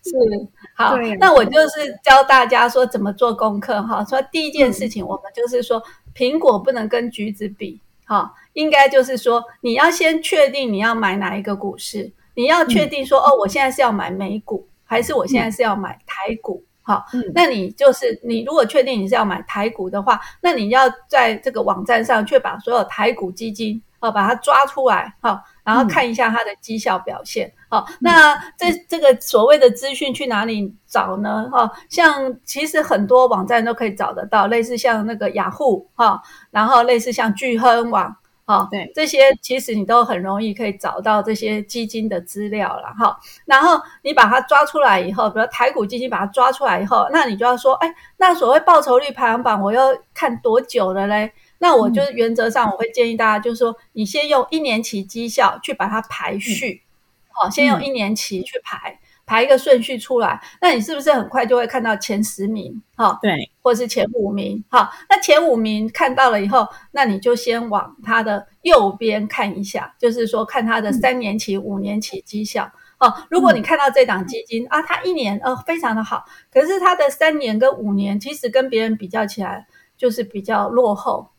[0.03, 0.11] 是
[0.75, 4.03] 好，那我就是教大家说怎么做功课哈。
[4.05, 5.81] 说第一件事情，我们就是说。
[6.15, 25.43] 苹果不能跟橘子比，哈，应该就是说，你要先确定你要买哪一个股市，你要确定说，哦，我现在是要买美股，还是我现在是要买台股，好，那你就是你如果确定你是要买台股的话，那你要在这个网站上去把所有台股基金，哦，把它抓出来，哈。
[25.63, 31.49] 然后看一下它的绩效表现，好，那这这个所谓的资讯去哪里找呢？
[31.51, 36.21] 哈，像其实很多网站都可以找得到，类似像那个雅虎哈，
[36.51, 38.13] 然后类似像聚亨网，
[38.45, 43.17] 哈，对，这些其实你都很容易可以找到这些基金的资料了，哈。
[43.45, 51.31] 然后你把它抓出来以后，比如台股基金把它抓出来以后，那你就要说，哎，那所谓报酬率排行榜，我要看多久了嘞？
[51.63, 56.81] 那我就是原则上我会建议大家，就是说你先用一年期绩效去把它排序，
[57.29, 62.81] 好，先用一年期去排排一个顺序出来，那你是不是很快就会看到前十名？
[62.97, 64.61] 哈，对，或者是前五名？
[64.67, 72.69] 好，那前五名看到了以后，那你就先往它的右边看一下，就是说看它的三年期、五年期绩效。
[72.99, 79.65] 哦，如果你看到这档基金啊，它一年呃非常的好，可是它的三年跟五年其实跟别人比较起来
[79.97, 81.29] 就是比较落后。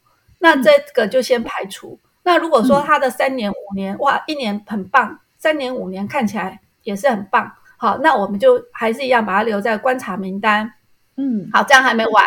[0.44, 1.98] 那这个就先排除。
[2.22, 7.50] 那如果说他的三年五年，哇，一年很棒，三年五年看起来也是很棒。
[7.78, 10.70] 好，那我们就还是一样把它留在观察名单。
[11.16, 12.22] 嗯，好，这样还没完。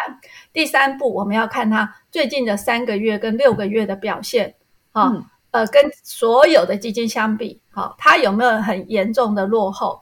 [0.52, 4.56] 第三步，我们要看他最近的三个月跟六个月的表现。
[4.92, 5.14] 好，
[5.52, 10.02] 呃，跟所有的基金相比，好，它有没有很严重的落后？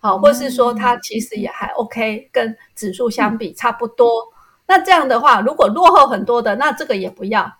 [0.00, 4.33] 好，或是说它其实也还 OK，跟指数相比差不多。
[4.66, 7.52] 那这样的话，如果落后很多的，那这个也不要，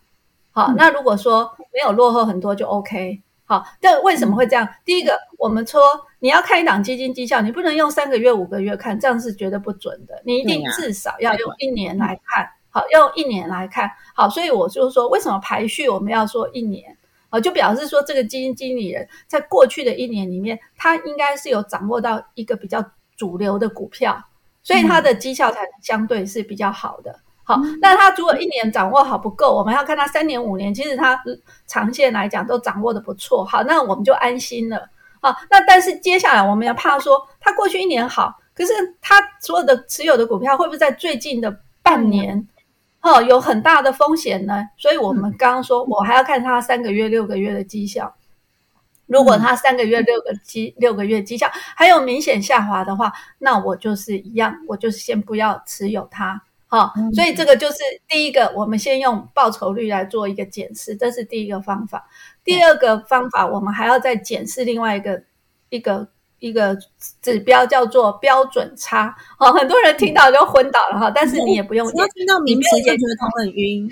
[0.52, 3.20] 好，那如果说没有落后很多就 OK。
[3.46, 4.66] 好，这为什么会这样？
[4.86, 5.80] 第一个，我们说
[6.18, 10.18] 你要看一档基金绩效，你不能用三个月、五个月看，这样是绝对不准的。
[10.24, 12.48] 你一定至少要用一年来看。
[12.70, 13.90] 好，用一年来看。
[14.14, 16.96] 好，所以我就是说，为什么排序我们要说一年？
[17.28, 22.82] 啊，就表示说这个基金经理人在过去的一年里面，他应该是有掌握到一个比较
[23.14, 24.24] 主流的股票，
[24.64, 27.20] 所以它的绩效才相对是比较好的。
[27.46, 31.22] 好，那他如果一年掌握好不够，我们要看他三年、五年，其实他
[31.66, 33.44] 长线来讲都掌握的不错。
[33.44, 34.88] 好，那我们就安心了。
[35.20, 38.72] 好，那但是接下来我们要怕说，他过去一年好，可是
[39.03, 42.48] 他所有的持有的股票会不会在最近的半年，
[43.03, 44.66] 哦，有很大的风险呢？
[44.79, 48.14] 所以我们刚刚说，我还要看他三个月、六个月的绩效。
[49.06, 56.42] 如果他三个月、六个绩六个月绩效还有明显下滑的话，那我就是一样，我就是先不要持有它。
[56.66, 62.08] 好，所以这个就是第一个，我们先用报酬率来做一个检视，这是第一个方法。
[62.42, 65.22] 第二个方法，我们还要再检视另外一个
[65.68, 66.08] 一个
[66.46, 66.76] 一个
[67.22, 69.14] 指标，叫做标准差。
[69.38, 73.88] 哦，很多人听到就昏倒了哈，但是你也不用，要听到名词就觉得头很晕。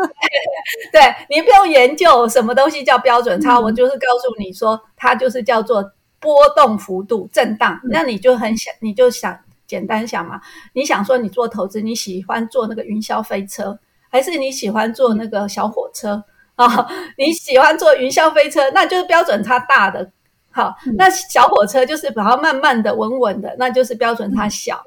[0.92, 9.38] 对你不用研究什么东西叫标准差，我就是告诉你说，它就是叫做波动幅度震荡，那你就很想，你就想。
[9.68, 10.40] 简单想嘛，
[10.74, 13.76] 你想说你做投资，你喜欢坐那个云霄飞车，
[14.08, 16.22] 还是你喜欢坐那个小火车
[16.54, 16.88] 啊？
[17.18, 20.08] 你喜欢坐云霄飞车，那就是标准差大的。
[20.56, 24.82] 好，那小火车就是把它慢慢的、稳稳的，那就是标准差小。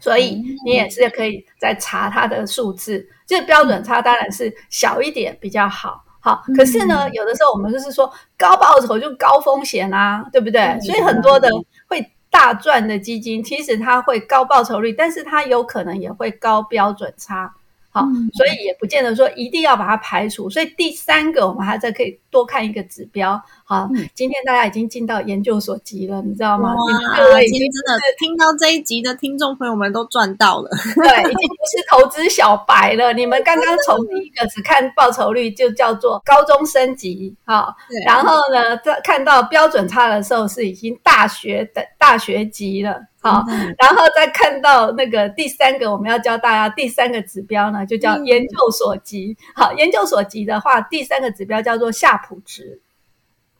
[0.00, 6.04] 所以你也是可以再查它的数字，这标准差当然是小一点比较好。
[6.20, 10.78] 好，可是呢，有的时候我们就是说高报酬就高风险啊，对不对？
[10.80, 11.50] 所以很多的
[11.88, 12.10] 会。
[12.28, 17.50] 大赚的基金，其实它会高报酬率，但是它有可能也会高标准差。
[17.96, 20.50] 好，所以也不见得说一定要把它排除。
[20.50, 23.40] 所以第三个，我们还在可以多看一个指标。
[23.64, 26.74] 好，今天大家已经进到研究所级了，你知道吗？
[26.74, 30.68] 哇，今天真的听到这一集的听众朋友们都赚到了。
[30.94, 33.14] 对，已经不是投资小白了。
[33.14, 37.34] 你们刚刚从第一个只看报酬率，就叫做高中升级。
[37.46, 37.74] 好，
[38.06, 43.00] 然后呢，在看到标准差的时候，是已经大学的大学级了。
[43.26, 43.44] 好，
[43.78, 49.36] 然后再看到那个第三个，我们要教大家第三个指标呢，就叫研究所级。
[49.54, 52.80] 好，研究所级的话，第三个指标叫做夏普值。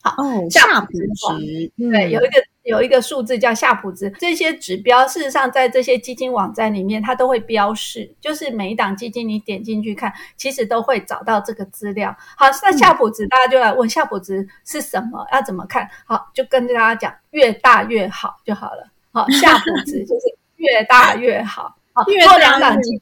[0.02, 0.14] 好，
[0.48, 4.08] 夏普值，对，有一个有一个数字叫夏普值。
[4.20, 12.16] 这些指标事实上在这些基金网站里面，它都会标示，就是每一档基金你点进去看，其实都会找到这个资料。
[12.36, 15.26] 好，那夏普值大家就来问夏普值是什么？
[15.32, 15.90] 要怎么看？
[16.04, 18.86] 好，就跟大家讲，越大越好就好了。
[19.16, 20.26] 好，夏普值就是
[20.56, 21.74] 越大越好。
[21.94, 23.00] 好，做两档基，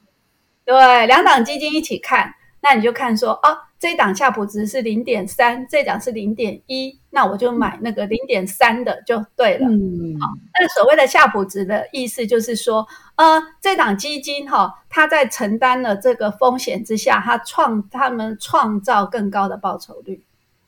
[0.65, 9.67] 对，两档基金一起看，那你就看说，哦，这档夏普值是零点三，这档是零点一，那我就买那个零点三的就对了。
[9.67, 10.29] 嗯，好，
[10.61, 20.25] 那所谓的夏普值的意思就是说，呃，这档基金哈，它在承担了这个风险之下，它创他们创造更高的报酬率。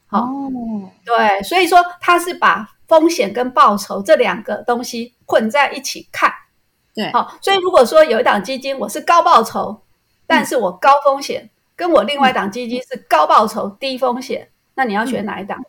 [0.06, 0.28] 好，
[1.04, 2.68] 对，所以说他是把。
[2.88, 6.32] 风险跟报酬这两个东西混在一起看，
[6.94, 9.76] 对，好，所以如果说有一档基金我是高报酬，
[10.24, 15.60] 但是我高风险，跟我另外一档基金是高报酬低风险，那你要选哪一档？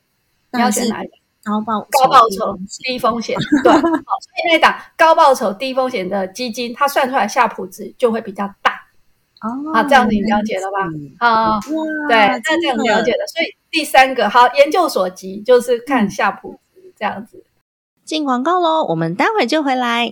[0.51, 1.19] 你要选哪一档？
[1.43, 8.66] 高报高报酬低风险，对，好，所以那档高报酬低风险的基金，它算出来下普值就会比较大。
[9.41, 11.27] 哦，好，这样子你了解了吧？
[11.27, 11.59] 啊，
[12.07, 13.25] 对，那这样了解了。
[13.27, 16.59] 所以第三个，好，研究所级就是看夏普。
[16.99, 17.43] 这样子，
[18.05, 18.83] 进广告喽！
[18.89, 20.11] 我们待会就回来。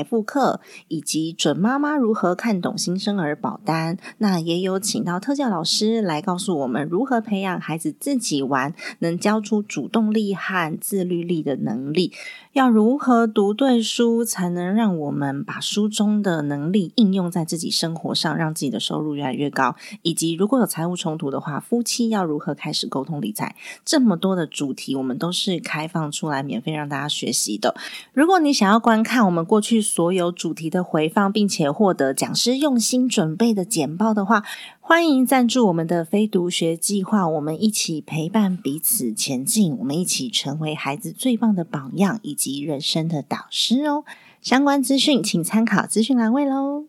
[0.00, 12.14] 财富课以及准妈妈如何看懂新生儿保单，那也有请到特教老师来告诉我们如何培养孩子自己玩，能教出主动力和自律力的能力。
[12.52, 19.76] 要如何读对书，才能让我们把书中的能力应用在自己生活上，让自己的收入越来越高？
[20.02, 23.54] 以及如果有财务冲突的话，夫妻要如何开始沟通理财？
[23.84, 27.76] 这么多的主题，我们都是开放出来免费让大家学习的。
[28.12, 34.42] 如果你想要观看我们过去所有主题的回放，并且获得讲师用心准备的简报的话，
[34.82, 44.04] 欢迎赞助我们的非读学计划，我们一起陪伴彼此前进，我们一起成为孩子最棒的榜样以及人生的导师哦。
[44.42, 46.86] 相关资讯请参考资讯栏位喽。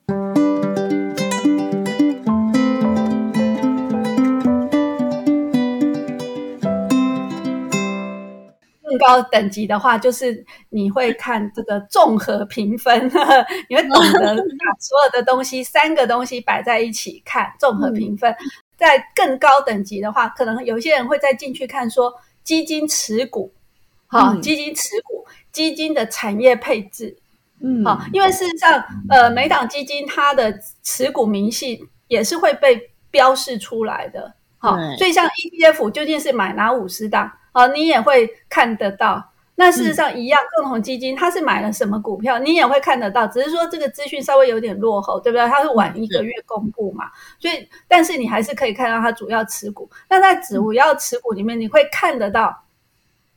[8.91, 13.07] 更高等级的话，就是你会看这个综合评分，
[13.69, 18.35] 你会懂得 把所有的东西三个东西摆在一起看综合评分。
[18.75, 22.11] 在更高等级的话，可能有些人会再进去看说
[22.43, 23.53] 基金持股，
[24.07, 27.15] 好，基金持股，基金的产业配置，
[27.61, 37.31] 嗯，好，因为事实上，呃，每档基金它的持股明细也是会被标示出来的，好，所以像 ETF 究竟是买哪五十档？
[37.51, 39.29] 好，你也会看得到。
[39.55, 43.27] 那事实上一样，共同基金它是买了什么股票，你也会看得到。
[43.27, 45.45] 只是说这个资讯稍微有点落后，对不对？
[45.47, 49.87] 它是晚一个月公布嘛，所以但是你还是可以看到它主要持股。
[50.09, 52.63] 那在主要持股里面，你会看得到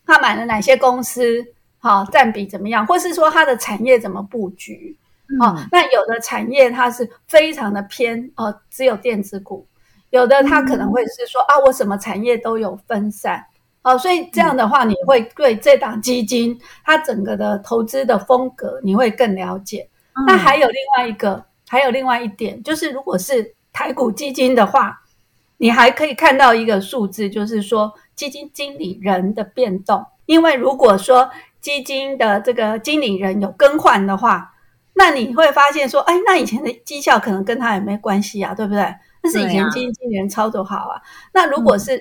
[0.06, 1.44] 他买了哪些公司，
[1.78, 4.96] 好占比怎么样，或是说它的产业怎么布局。
[5.38, 9.66] 好，那有的产业它是非常的偏哦，只有电子股；
[10.08, 13.44] 有的它可能会是说啊，我什么产业都有分散。
[13.84, 19.88] 哦，所以这样的话，你会对这档基金它整个的投资的风格你会更了解。
[20.26, 25.02] 那还有另外一个，还有另外一点，就是如果是台股基金的话，
[25.58, 30.04] 你还可以看到一个数字，就是说基金经理人的变动。
[30.26, 31.30] 因为如果说
[31.60, 34.54] 基金的这个经理人有更换的话，
[34.94, 38.94] 那你会发现说，哎，那以前的绩效可能跟他也没关系啊，对不对？
[39.22, 41.02] 那是以前基金经理人操作好啊。
[41.32, 42.00] 那如果是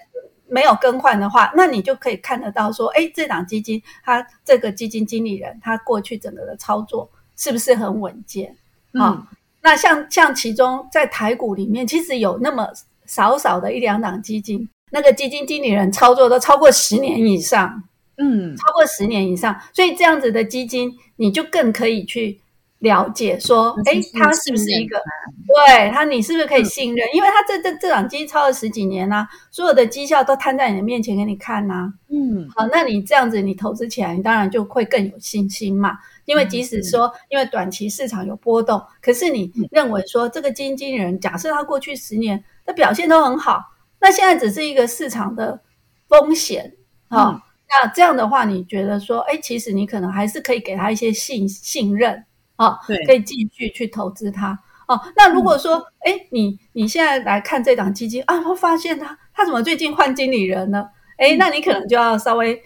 [0.54, 8.56] 没有更换的话，那你就可以看得到说，哎，这档基金它这个基金经理人他过去整个的操作是不是很稳健？
[8.94, 9.28] 啊，
[9.64, 12.70] 那像像其中在台股里面，其实有那么
[13.08, 17.82] 少少的一两档基金，那个基金经理人操作都超过十年以上，
[18.18, 22.40] 嗯，超过十年以上，所以这样子的基金，你就更可以去。
[22.84, 25.02] 了解说，哎，他是不是一个？
[25.48, 27.08] 对他，你是不是可以信任？
[27.14, 31.94] 因为他这这这档基金超了十几年啦，所有的绩效都摊在你的面前给你看呐。
[32.10, 35.98] 嗯，好，那你这样子，你投资起来，你当然就会更有信心嘛。
[36.26, 43.62] 因为即使说，因为短期市场有波动，可是你认为说，这个基金经理人，假设他过去十年的表现都很好，
[44.02, 45.62] 那现在只是一个市场的
[46.10, 46.74] 风险
[47.08, 47.42] 啊。
[47.70, 52.26] 那这样的话，你觉得说，哎，其实你可能还是可以给他一些信信任。
[52.58, 54.58] 哦，对，可以继续去投资它。
[54.88, 60.90] 哦，那如果说，哎，你你现在来看这档基金啊，我发现它，它怎么最近换经理人呢？
[61.18, 62.62] 哎，那你可能就要稍微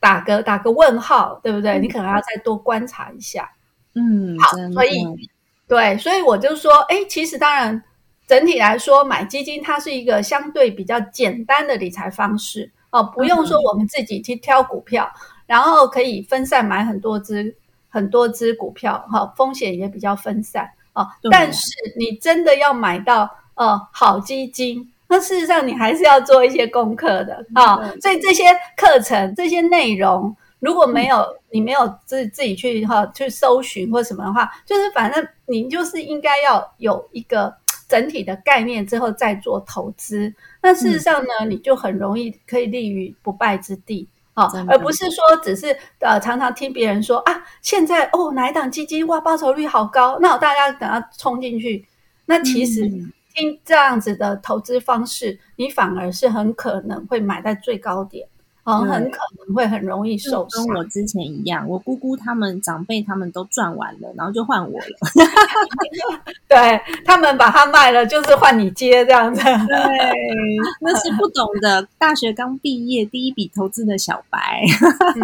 [0.00, 1.78] 打个打个问号，对不对？
[1.78, 3.50] 你可能要再多观察一下。
[3.94, 5.04] 嗯，好，所以
[5.68, 7.82] 对，所以我就说，哎，其实当然
[8.26, 15.12] 整体来说，买基金它是一个相对比较简单的理财方式哦，不用说我们自己去挑股票，
[15.46, 17.54] 然后可以分散买很多只。
[17.90, 21.06] 很多只股票，哈，风险也比较分散啊。
[21.30, 21.68] 但是
[21.98, 27.76] 你真的要买到呃好基金，那事实上你还是要做一些功课的啊。
[28.00, 28.44] 所以这些
[28.76, 37.52] 课程、这些内容，如果没有你没有自自己去哈去搜寻或什么的话，就是反正你就是应该要有一个
[37.88, 40.32] 整体的概念之后再做投资。
[40.62, 44.08] 那事实上呢，你就很容易可以立于不败之地。
[44.68, 51.86] 而不是说只是呃常常听别人说啊，现在哦哪一档基金哇报酬率好高，那大家等下冲进去，
[52.26, 52.88] 那其实
[53.34, 58.26] 听这样子的投资方式，你反而是很可能会买在最高点。
[58.70, 61.68] 哦，很可能会很容易受伤，跟我之前一样。
[61.68, 64.86] 我姑姑他们长辈他们都赚完了，然后就换我了。
[66.48, 69.42] 对他们把它卖了，就是换你接这样子。
[69.42, 69.50] 对，
[70.80, 74.62] 那是不懂的，大学刚毕业第一笔投资的小白。
[75.14, 75.20] 对，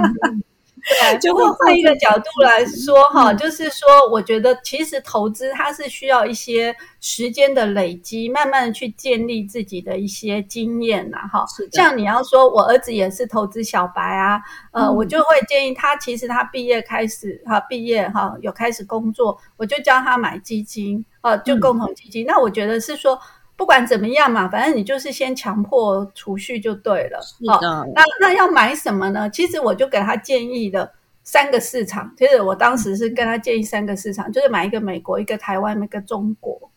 [1.20, 11.45] 就会换一个角度来说哈，就是说，我觉得其实投资它是需要一些时间的累积，慢慢去建立自己的一些经验呐哈。
[11.72, 14.41] 像你要说，我儿子也是投资小白啊，
[14.72, 22.24] 呃，我就会建议他，其实他毕业开始哈，毕业哈有开始工作，我就教他买基金啊，就共同基金。
[22.26, 23.18] 那我觉得是说。
[23.57, 27.21] 不管怎么样嘛，反正你就是先强迫储蓄就对了。
[27.23, 27.89] 是的。
[27.95, 29.29] 那那要买什么呢？
[29.31, 30.93] 其实我就给他建议的
[31.25, 36.71] 三个市场，其实我当时是跟他建议三个市场，就是买一个美国，一个台湾，一个中国。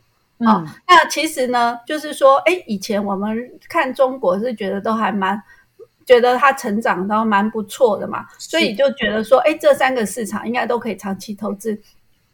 [0.45, 5.43] 好，那其实呢，就是说，哎，以前我们看中国是觉得都还蛮，
[6.05, 11.77] 觉得它成长都蛮不错的嘛，所以就觉得说，哎，这三个市场应该都可以长期投资。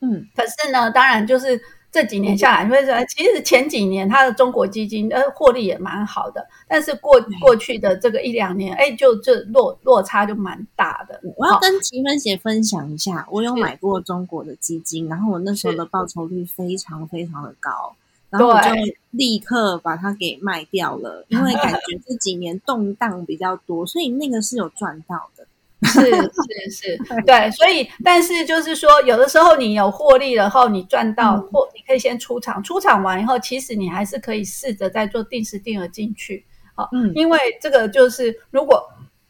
[0.02, 1.60] 嗯，可是呢，当然就是
[1.96, 11.18] 这几年下来，你会说，其实前几年它的中国基金呃获利也蛮好的，但是过过去的这个一两年，哎，就这落落差就蛮大的。
[11.38, 17.96] 我要跟齐芬姐分享一下，我有买过中国的基金，然后我那时候的报酬率非常非常的高，
[18.30, 18.72] 然后我就
[19.12, 25.48] 立刻把它给卖掉了，因为感觉这几年动荡比较多，所以那个是有赚到的。
[25.86, 38.84] 是是是， 对，所以但是就是说，有的时候你有获利了后，你赚到或你可以先出场，出场完以后，其实你还是可以试着再做定时定额进去，好，嗯，因为这个就是如果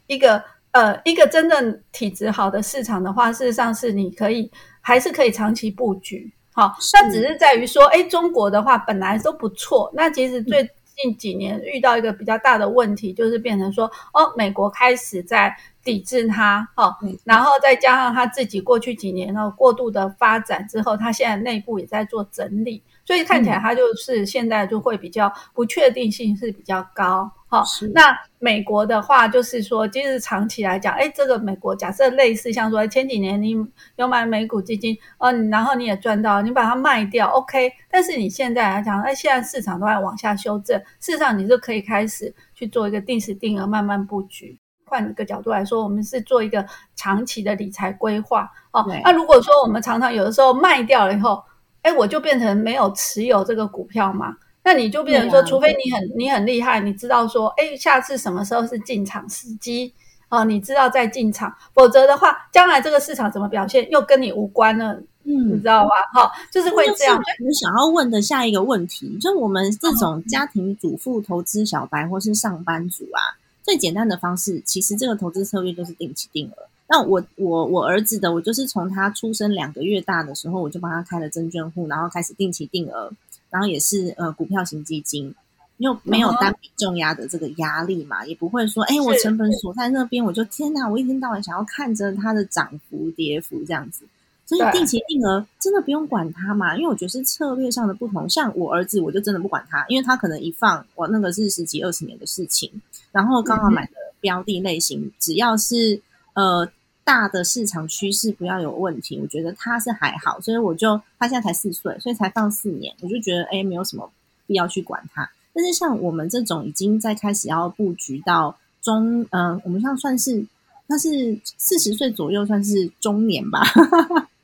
[0.07, 0.41] 一个
[0.71, 4.49] 呃一个真正体质好的市场的话，事实上是你可以
[4.81, 7.35] 还是可以长期布局，好，那只是。
[7.37, 15.55] 在于说，哎，中国的话本来都不错，那其实最近几年遇到一个比较大的问题，就是变成说，哦，美国开始在。
[15.85, 27.63] 抵制它，哈，然后再加上他自己过去几年呢过度的发展之后，他现在内部也在做整理，所以看起来他就是现在就会比较不确定性是比较高，哈。
[27.93, 33.55] 那美国的话就是说，其实长期来讲，哎，这个美国假设类似像说前几年你
[33.97, 44.59] 有买美股基金，嗯，然后你也赚到，你把它卖掉，OK，但是你现在来讲，哎，现在市场都在往下修正，事实上你就可以开始去做一个定时定额慢慢布局。
[44.95, 46.65] 换一个角度来说，我们是做一个
[46.95, 48.85] 长期的理财规划哦。
[49.03, 51.43] 那如果说我们常常有的时候卖掉了以后，
[51.81, 54.37] 哎，我就变成没有持有这个股票嘛？
[54.63, 59.93] 那你就变成说，除非你很你很厉害，你知道说，哎，下次什么时候是进场时机
[60.29, 64.93] 哦，你知道再进场，否则的话，将来这个市场怎么表现又跟你无关了，
[65.25, 65.89] 嗯，你知道吧？
[66.13, 67.15] 哈，就是会这样。
[67.17, 73.37] 我想要问的下一个问题，就我们这种家庭主妇、投资小白或是上班族啊。
[73.65, 76.53] 最简单的方式，其实这个投资策略就是定期定额。
[76.87, 83.11] 那我我我儿子的，我就是从他出生两个月大的时候，我就帮他开了证券户，然后开始定期定额，
[83.49, 85.33] 然后也是呃股票型基金，
[85.77, 94.05] 又没有单笔重压的这个压力嘛，也不会说哎我成本锁在那边，我就天哪，我一天到晚想要看着它的涨幅跌幅这样子。
[94.45, 96.75] 所以定期定额真的不用管它嘛？
[96.77, 98.29] 因为我觉得是策略上的不同。
[98.29, 102.71] 像我儿子，我就真的不管他，因为他可能一放，我那个是十几二十年的事情。
[103.11, 105.99] 然后刚好买的标的类型，只要是
[106.33, 106.69] 呃
[107.03, 110.39] 大的市场趋势不要有问题，我觉得他是还好。
[110.39, 114.11] 所以我就他现在才四岁，所以才放四年，我就觉得哎没有什么
[114.45, 115.27] 必要去管他。
[115.53, 120.45] 但是像我们这种已经在开始要布局到中，嗯，我们像算是
[120.85, 123.63] 那是四十岁左右算是中年吧。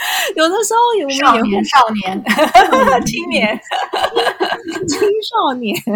[0.36, 2.24] 有的时候，有少年、 少年、
[3.04, 3.60] 青年、
[4.88, 5.92] 青少年，对，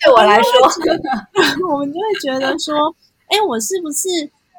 [0.00, 0.50] 对我来说，
[1.70, 2.94] 我们就会觉得说，
[3.28, 4.08] 哎，我是不是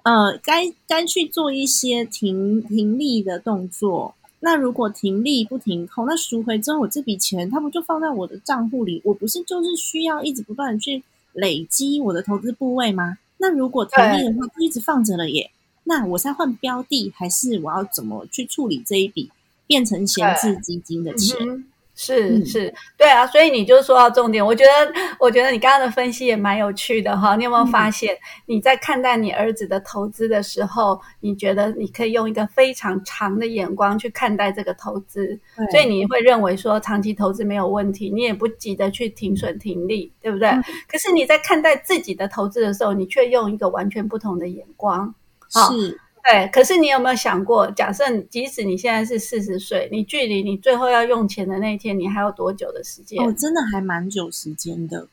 [0.04, 4.14] 呃，该该去做一些停停利的动作？
[4.39, 9.02] 那如果停利不停空，那赎回之后，我这笔钱，它不就放在我的账户里？
[9.04, 13.18] 我不是就是需要一直不断的去累积我的投资部位吗？
[13.39, 15.50] 那如果停利的话，就一直放着了耶。
[15.88, 19.32] 那我在换标的，还是我要怎么去处理这一笔
[19.66, 21.66] 变成闲置基金的钱？
[22.00, 24.46] 是是，对啊，所以你就说到重点。
[24.46, 27.36] 我觉得，我觉得你刚刚的分析也蛮有趣的哈。
[27.36, 28.16] 你有没有发现，
[28.46, 35.40] 你在看待你儿子的投资的时候，你觉得你可以用一个非常长的眼光去看待这个投资，
[35.72, 40.52] 所以你会认为说长期投资没有问题，你也不急着去停损停利，对不对？
[40.88, 45.16] 可是你在看待自己的投资的时候，你却用一个完全不同的眼光。
[45.50, 53.24] 是对，可是你有没有想过，假设即使你现在是四十岁，你距离你最后要用钱的那一天，你还有多久的时间？
[53.24, 55.08] 哦，真的还蛮久时间的。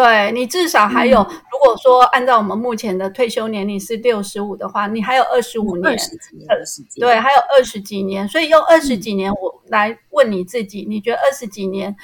[0.00, 5.92] 对你至少还有，如果说按照我们目前的退休年龄是六十五的话，你还有二十五年，
[6.48, 6.82] 二十。
[7.00, 11.94] 对，还有二十几年，所以用二十几年我来问你自己，你觉得二十几年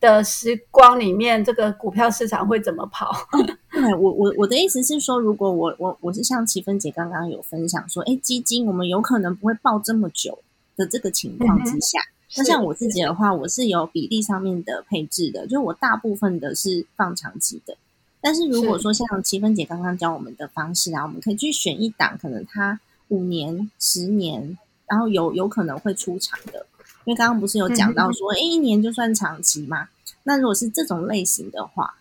[0.00, 3.10] 的时光里面，这个股票市场会怎么跑？
[3.72, 10.42] 对我我我的意思是说，如果我我我是像齐芬姐刚刚有分享说，哎，基金我们有可能不会报这么久
[10.76, 11.98] 的这个情况之下。
[12.36, 17.76] 那像我自己的话，我是有比例上面的配置的，就是我大部分的是放长期的。
[18.20, 22.78] 但是如果说像七分姐刚刚教我们的方式啊，我们可以去选一档，可能它
[23.08, 24.56] 五年、十年，
[24.86, 26.66] 然后有有可能会出场的。
[27.04, 29.88] 因为刚刚不是有讲到说，哎，一年就算长期嘛？
[30.22, 31.94] 那如果是这种类型的话，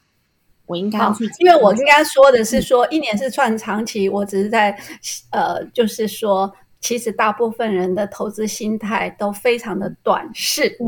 [0.67, 4.79] 我应该去，因为我应该说的是说，一年是算长期，我只是在
[5.31, 6.53] 呃，就是说。
[6.81, 10.87] 其实大部分人的投资心态都非常的短视，嗯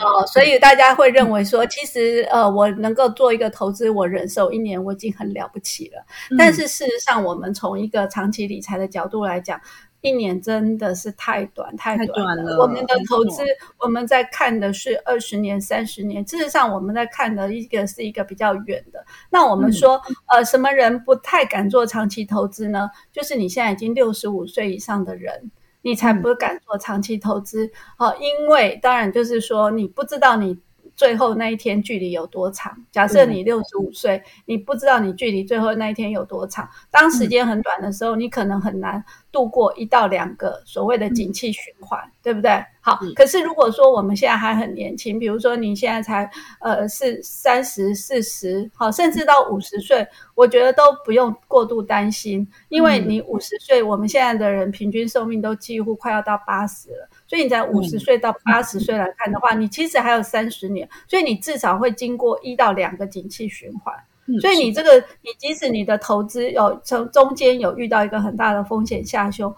[0.00, 6.04] 哦，所以大家会认为说，其实呃，我能够做一个投资，我忍受一年，我已经很了不起了。
[6.38, 9.60] 但是事实上，我们从一个长期理财的角度来讲。
[10.00, 12.60] 一年真的是太短太短了。
[12.60, 13.42] 我们的投资，
[13.78, 16.24] 我们在看的是二十年、三十年。
[16.24, 19.04] 事实上，我们在看的一个是一个比较远的。
[19.30, 22.88] 那我们说，呃，什么人不太敢做长期投资呢？
[23.12, 25.50] 就是你现在已经六十五岁以上的人，
[25.82, 27.70] 你才不敢做长期投资。
[27.98, 30.58] 哦，因为当然就是说，你不知道你。
[30.96, 32.76] 最后那一天距离有多长？
[32.90, 36.68] 假设你六十五岁，你不知道你距离最后那一天有多长。
[36.90, 42.64] 当时间很短的时候，你可能很难度过一到两个所谓的景气循环，对不对？
[42.80, 57.08] 好，可是如果说我们现在还很年轻，比如说你现在才呃是三十四十，好，甚至到五十岁，我觉得都不用过度担心，因为你五十岁，我们现在的人平均寿命都几乎快要到八十了。
[57.26, 63.94] 所以你在五十岁到八十岁来看的话，你其实还有三十年，所以你至少会经过一到两个景气循环。
[64.40, 69.54] 所以你这个，你即使你的投资有从中间有遇到一个很大的风险下修，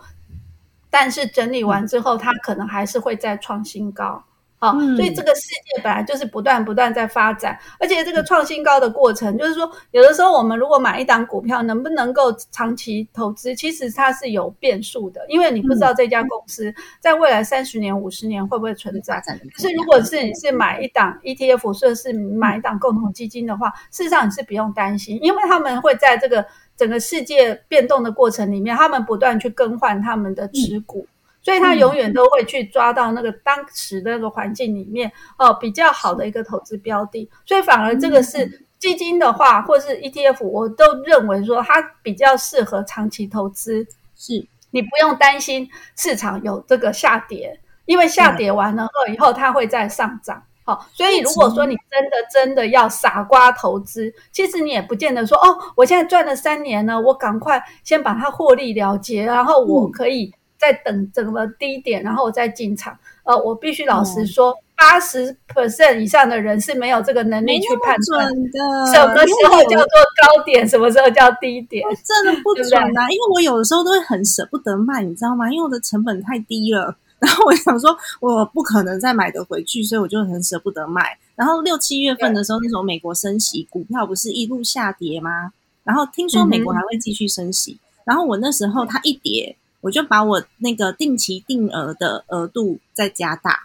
[0.89, 4.23] 但是整理完之后，它可能还是会再创新高。
[4.61, 19.19] 好，所以这个世界本来就是不断不断在发展，而且这个创新高的过程，就是说，有的时候我们如果买一档股票，能不能够长期投资，其实它是有变数的，因为你不知道这家公司在未来三十年、五十年会不会存在。
[19.21, 26.45] 可是如果是你是买一档 ETF，或者是买一档共同基金的话，事实上你是不用担心，因为他们会在这个
[26.77, 31.07] 整个世界变动的过程里面，他们不断去更换他们的持股。
[31.43, 43.87] 所以他永远都会去抓到那个当时的那个环境里面哦比较好的一个投资标的，所以反而这个是基金的话，或是 ETF，我都认为说它比较适合长期投资。
[44.17, 45.67] 是你不用担心
[45.97, 50.43] 市场有这个下跌，因为下跌完了后以后它会再上涨。
[50.65, 60.31] 好，所以如果说你真的真的要傻瓜投资，其实你也不见得说哦，我现在赚了三年呢，我赶快先把它获利了结，然后我可以。
[60.61, 62.97] 在等整个低点，然后我再进场。
[63.25, 68.93] 呃，我必须老实说，八十 percent 以上的人是没有这个能力去判断的。
[68.93, 73.09] 什么时候叫做高点，什么时候叫低点，真的不准啊！
[73.11, 75.51] 因为我有的时候都会很舍不得卖，你知道吗？
[75.51, 76.95] 因为我的成本太低了。
[77.21, 81.17] 然后我想说，我不可能再买得回去，所以我就很舍不得卖。
[81.37, 85.53] 然后六七月份的时候，那时候美国升息，股票不是一路下跌吗？
[85.85, 87.79] 然后听说美国还会继续升息。
[88.05, 89.55] 然后我那时候它一跌。
[89.81, 93.61] 我就把我那个定期定额的额度再加大，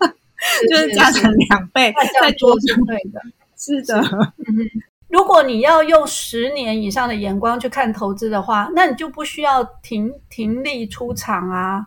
[0.68, 3.20] 就是加成两倍，再多是对的，
[3.56, 4.02] 是的。
[5.08, 11.84] 如果你要用十年以上的眼光去看投资的话，那你就不需要停停利出场啊。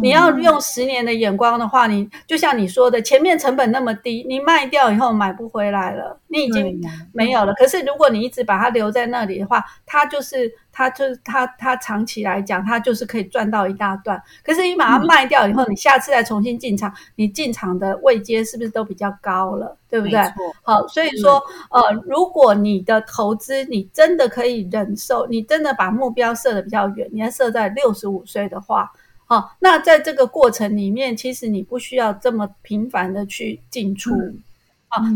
[0.00, 6.80] 你要用十年的眼光的话，你就像你说的，前面成本那么低，你卖掉以后买不回来了，你已经
[7.12, 7.54] 没有了。
[7.54, 10.52] 可是如果你一直把它留在那里的话，它就是。
[10.74, 14.18] 它就是它，它长期来讲，它就是可以赚到一大段。
[14.42, 19.76] 可是你把它卖掉以后，你下次再重新进场，你进场的位阶是不是都比较高了？
[19.90, 20.18] 对不对？
[20.62, 21.34] 好，所以说，
[21.70, 28.90] 呃，如果你的投资你真的可以忍受，你真的把目标设的比较远，你要设在六十五岁的话，
[29.26, 34.16] 好，那在这个过程里面，其实你不需要这么频繁的去进出。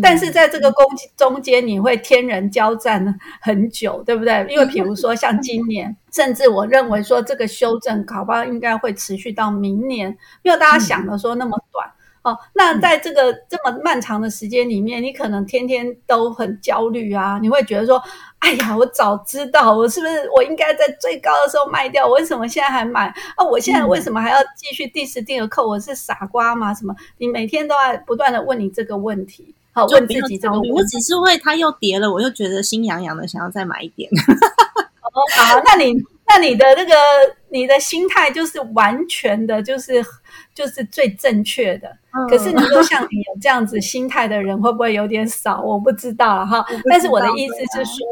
[0.03, 4.47] 但是在这个中中间，你会天人交战很久，对不对？
[4.49, 11.91] 因为比如说像今年，甚至我认为说这个修正，考不好应该会持续到明年，没有大家想的说那么短。
[12.23, 18.03] 哦，那在这个这么漫长的时间里面，你可能天天都很焦虑啊，你会觉得说，
[18.41, 22.05] 哎呀，我早知道，我是不是我应该在最高的时候卖掉？
[22.05, 23.07] 我为什么现在还买？
[23.37, 25.69] 啊，我现在为什么还要继续第时定额扣？
[25.69, 26.75] 我是傻瓜吗？
[26.75, 26.93] 什么？
[27.19, 29.55] 你每天都在不断的问你这个问题。
[29.77, 30.73] 好，问自己这个问题。
[30.73, 34.09] 我只是会，它又跌了，我又觉得心痒痒的，想要再买一点。
[35.13, 35.93] 哦，好，那你
[36.27, 36.95] 那你的那个
[37.51, 40.03] 你的心态就是完全的，就是
[40.55, 41.95] 就是最正确的。
[42.31, 45.61] 可是你说像你有这样子心态的人，会不会有点少？
[45.61, 46.65] 我不知道了哈。
[46.89, 48.07] 但是我的意思是说，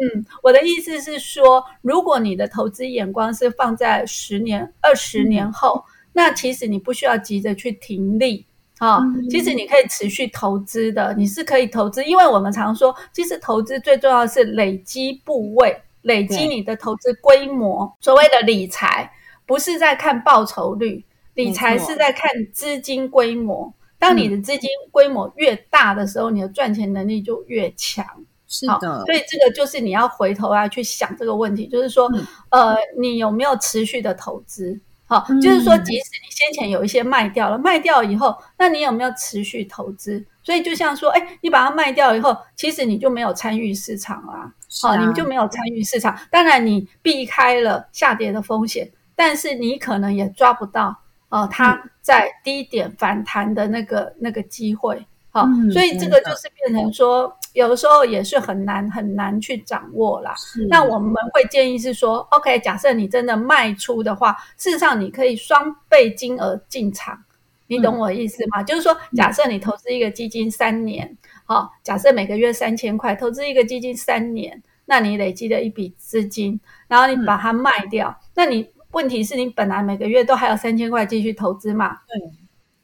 [0.00, 8.46] 嗯，我的意思是说，如果你的投资眼光是放在十年、二十年后，那其实你不需要急着去停利。
[8.80, 17.94] 啊，其实你可以持续投资的，你是可以投资，因为我们常说，其实投资最重要的是累积部位，累积你的投资规模。
[18.00, 19.12] 所谓的理财，
[19.44, 21.04] 不是在看报酬率，
[21.34, 23.70] 理财是在看资金规模。
[23.98, 28.04] 当你的资金规模越大的时候，你的赚钱能力就越强。
[28.48, 32.10] 是的，所以这个就是你要回头啊去想这个问题，就是说，
[32.48, 34.80] 呃，你有没有持续的投资？
[35.10, 40.24] 好，就是说，即使你先前有一些卖掉了，卖掉以后，那你有没有持续投资？
[40.44, 44.46] 所以就像说，哎，你把它卖掉以后，其实你就没有参与市场啊，
[44.80, 46.16] 好，你就没有参与市场。
[46.30, 50.96] 当然，你避开了下跌的风险，但是你可能也抓不到
[51.28, 55.04] 哦，它在低点反弹的那个那个机会。
[55.30, 57.36] 好，所以这个就是变成说。
[57.52, 60.34] 有的时候也是很难很难去掌握啦。
[60.68, 67.18] 那我们会建议是说，OK，假设你真的卖出的话，事实上你可以双倍金额进场，
[67.66, 68.62] 你懂我意思吗？
[68.62, 81.98] 就是说，假设你投资一个基金三年，好，假设每个月三千块，投资一个基金三年，那你累积的一笔资金，然后你把它卖掉，那你问题是你本来每个月都还有三千块继续投资嘛？
[82.06, 82.39] 对。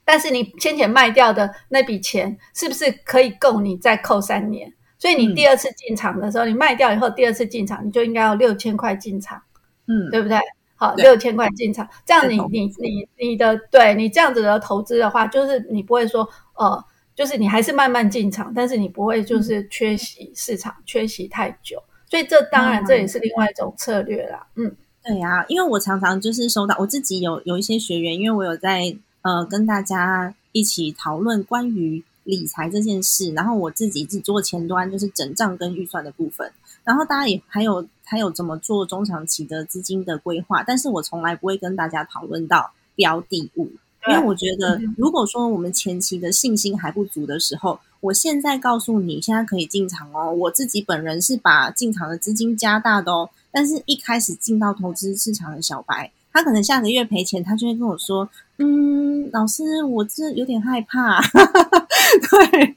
[0.07, 4.73] 但是你先前卖掉的那笔钱，是不是可以够你再扣三年？
[4.99, 9.43] 所以你第二次进场的时候，你卖掉以后，第二次进场你就应该要六千块进场，
[9.89, 10.39] 嗯，对不对？
[10.77, 16.83] 好，六千块进场，这样你你你你的对你这样子的投资的话，就是你不会说呃，
[17.15, 21.83] 就是你还是慢慢进场，但是你不会就是缺席市场，缺席太久。
[22.09, 24.47] 所以这当然这也是另外一种策略啦。
[24.55, 28.97] 嗯，对呀，因为我常常就是收到我自己有有一些学员，因为我有在。
[29.27, 36.53] 呃，跟大家一起讨论关于理财这件事，然后我自己只做前端，就是整账跟预算的部分，
[36.85, 43.69] 然后大家也还有还有怎么做中长期的资金的规划，但是我从来不会跟大家讨论到标的物，
[44.07, 56.13] 因为我觉得如果说我们前期的信心还不足的时候，我现在告诉你现在可以进场哦，我自己本人是把进场的资金加大的哦，但是一开始进到投资市场的小白。
[56.37, 58.29] 他可能下个月赔钱，他就会跟我说
[58.61, 61.19] ：“嗯，老师，我这有点害怕。
[62.29, 62.77] ”对，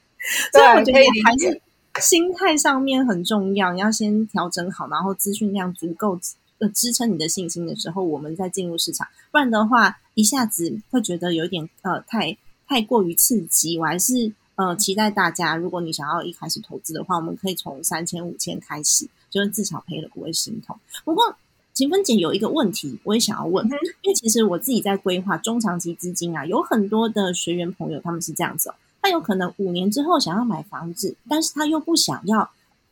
[0.54, 1.62] 所以我觉得还是
[2.00, 6.18] 心态上面很重要，你要先调整好，然后资讯量足够
[6.60, 9.06] 呃支撑你的信心的时候，我们再进入市场。
[9.30, 13.78] 不然的话，一下子会觉得有点呃太太过于刺激。
[13.78, 20.80] 我还是呃期待大家，如果你想要一开始投资的话，我们可以从三千五千开始，就是至少赔了不会心痛。
[21.04, 21.36] 不过。
[21.80, 32.52] 秦芬姐有一个问题，我也想要问，因为其实我自己在规划中长期资金啊，有很多的学员朋友他们是这样子，他有可能五年之后想要买房子，但是他又不想要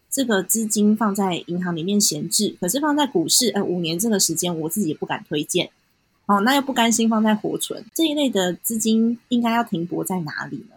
[0.10, 5.70] 这个资金放在银行里面闲置，可是放在股市，呃，五年这个时间我自己也不敢推荐，
[6.26, 10.77] 哦，那又不甘心放在活存这一类的资金，应该要停泊在哪里呢？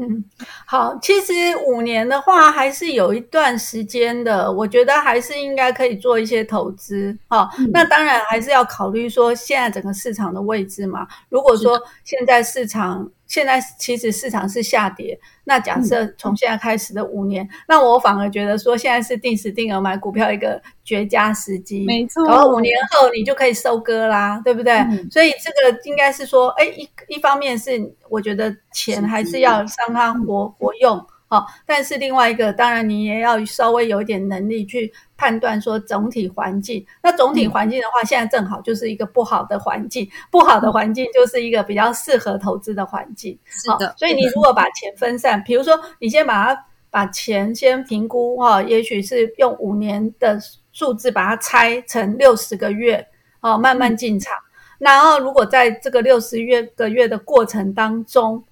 [0.00, 0.24] 嗯，
[0.64, 1.34] 好，其实
[1.66, 7.18] 五年的话还是有一段时间的，我觉得还是应该可以做一些投资。
[7.26, 11.04] 好，那当然还是要考虑说现在整个市场的位置嘛。
[11.28, 22.26] 如果说现在市场，现在其实市场是下跌，那假设从现在开始的五年，那我反而觉得说现在是定时定额买股票一个绝佳时机，没错。
[22.26, 24.74] 然后五年后你就可以收割啦，对不对？
[25.10, 31.06] 所以这个应该是说，哎，一一方面是我觉得钱还是要让它活活用。
[31.30, 36.84] 好，但是另外一个，当然你也要稍微有一点能力去判断说总体环境。
[37.02, 43.38] 那总体环境的话，现在正好就是一个不好的环境，不好的环境就是一个比较适合投资的环境。
[43.44, 50.40] 是的，所以你如果把钱分散，比如说你先把它把钱先评估哈，也许是用五年的
[50.72, 53.06] 数字把它拆成六十个月，
[53.40, 54.34] 哦，慢慢进场。
[54.78, 58.42] 然后如果在这个六十月个月的过程当中，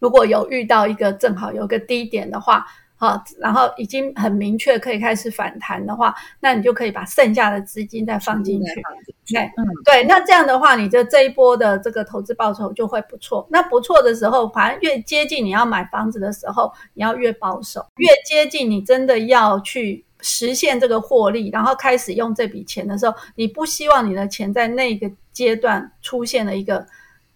[0.00, 8.82] 如果有遇到一个正好有个低点的话，好，然后已经很明确可以开始反弹的话，那你就可以把剩下的资金再放进去。
[9.32, 13.46] 对，嗯，对，那这样的话，你的这一波的这个投资报酬就会不错。
[13.50, 26.86] 那不错的时候，反正越接近你要买房子的时候，你要越保守；越接近你真的要去实现这个获利，然后开始用这笔钱的时候，你不希望你的钱在那个阶段出现了一个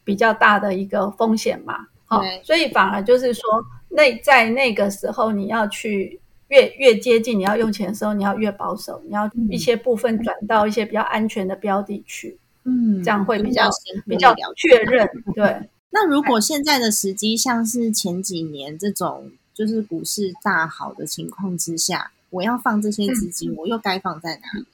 [0.04, 1.86] 比较大的一个风险嘛？
[2.16, 3.42] 好，所以反而就是说，
[3.88, 13.68] 那在那个时候，你要去越越接近你要用钱的时候，你要越保守，你要一些部分转到一些比较安全的标的去，嗯，这样会比较
[14.06, 15.08] 比较确认。
[15.34, 24.66] 对，那如果现在的时机像是前几年这种就是股市大好的情况之下，我要放这些资金，我又该放在哪里？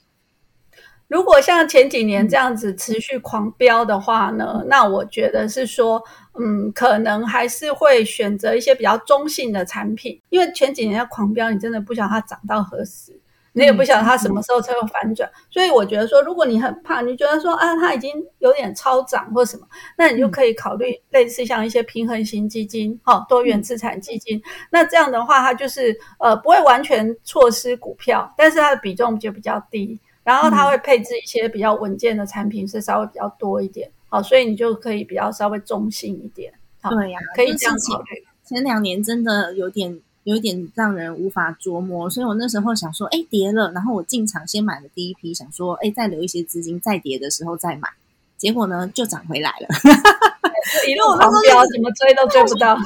[1.11, 6.01] 如果像前几年这样子持续狂飙的话呢，那我觉得是说，
[6.39, 13.21] 嗯，可能还是会选择一些比较中性的产品，因为前几年要狂飙，你真的不晓得它涨到何时。
[13.53, 15.29] 你也不晓得它什么时候才会反转。
[15.51, 19.67] 所以我觉得说，如果你很怕，你觉得说啊，它已经有点超涨或什么，
[19.99, 24.41] 那你就可以考虑类似像一些平衡型基金、哈多元资产基金。
[24.71, 33.91] 那这样的话，它就是呃不会完全错失股票，但是它的比重就比较低，然后它会配置一些比较稳健的产品，是稍微比较多一点。
[34.09, 36.53] 好，所以你就可以比较稍微中性一点。
[36.83, 38.07] 对呀，可以这样考虑。
[38.45, 47.89] 前两年真的有点有点让人无法琢磨，所以我那时候想说，哎，跌了，然后我进场先买了第一批，想说，哎，再留一些资金，再跌的时候再买。
[48.37, 49.69] 结果呢，就涨回来了，
[50.89, 52.77] 一路狂飙，怎么追都追不到。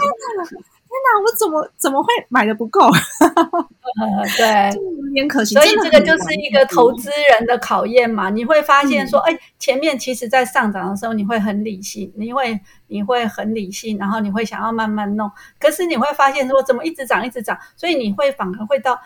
[1.05, 2.91] 天哪，我怎么怎么会买的不够？
[4.39, 4.71] 对，
[5.07, 5.55] 有点可惜。
[5.55, 8.31] 所以这个就是一个投资人的考验嘛。
[8.31, 15.31] 你会发现说，哎，前面其实在上涨的时候，你会很理性，你会你会很理性，然后你会想要慢慢弄。
[15.61, 17.59] 可是你会发现说，怎么一直涨一直涨？
[17.77, 18.99] 所以你会反而会到，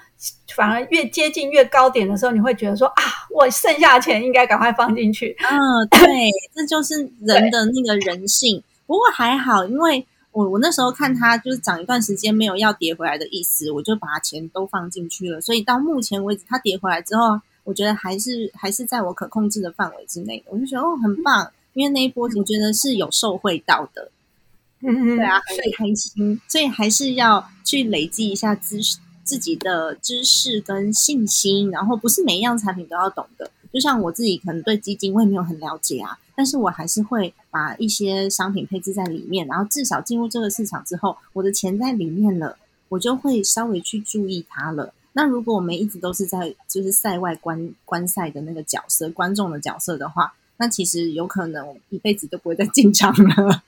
[0.54, 3.02] 反而越接近越高点的时候，你会觉得说啊，
[3.34, 5.36] 我剩下的钱应该赶快放进去。
[5.50, 8.62] 嗯，对，这就是人的那个人性。
[8.86, 10.06] 不过还好，因为。
[10.38, 15.40] 我我那时候看它就是涨一段时间没有要跌回来的意思，我就把钱都放进去了。
[15.40, 20.40] 所以到目前为止，它跌回来之后，我觉得还是还是在我可控制的范围之内。
[20.46, 24.12] 我就觉得哦，很棒，因为那一波我觉得是有受惠到的。
[24.80, 26.40] 嗯嗯，对啊，很开心。
[26.46, 33.50] 所以还是要去累积一下知识，自己的知识跟信心，然后不是每一样产品都要懂的。
[33.72, 42.56] 就像我自己可能对基金我也没有很了解啊，但是我还是会把一些商品配置在里面，然后至少进入这个市场之后，我的钱在里面了，
[42.90, 44.94] 我就会稍微去注意它了。
[45.14, 53.64] 那如果我们一直都是在就是赛外观观赛的那个角色、观众的角色的话，那其实有可能我一辈子都不会再进场了。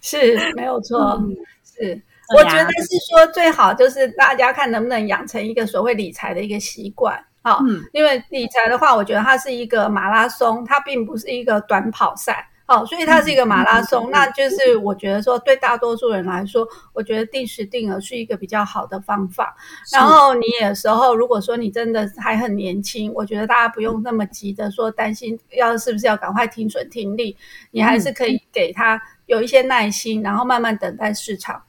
[0.00, 1.16] 是没有错，
[1.64, 2.02] 是
[2.36, 7.24] 我觉得是说最好就是大家看能不能养成一个所谓理财的一个习惯。
[7.42, 7.60] 好，
[7.92, 12.46] 因为理财的话，我觉得它是一个马拉松，它并不是一个短跑赛。
[12.66, 19.56] 好，所以它是一个马拉松，那就是我觉得说，对大多数人来说，我觉得定时定额是一个比较好的方法。
[19.92, 27.36] 然后你有时候，如果说你真的还很年轻，我觉得大家不用那么急的说担心要是不是要赶快停损停利，
[27.72, 31.60] 你还是可以给他有一些耐心，然后慢慢等待市场。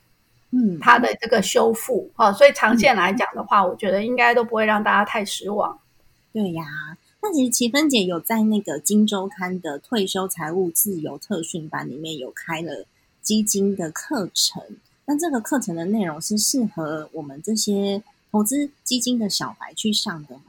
[0.51, 5.79] 嗯，它的这个修复哦，所以长线来讲的话，我觉得应该都不会让大家太失望。
[6.33, 6.63] 对呀，
[7.21, 12.85] 那其实齐芬姐有在那个《金周刊》的退休财务自由特训班里面有开了
[13.21, 14.61] 基金的课程，
[15.05, 20.43] 那这个课程的内容是适合我们这些投资基金的小白去上的吗？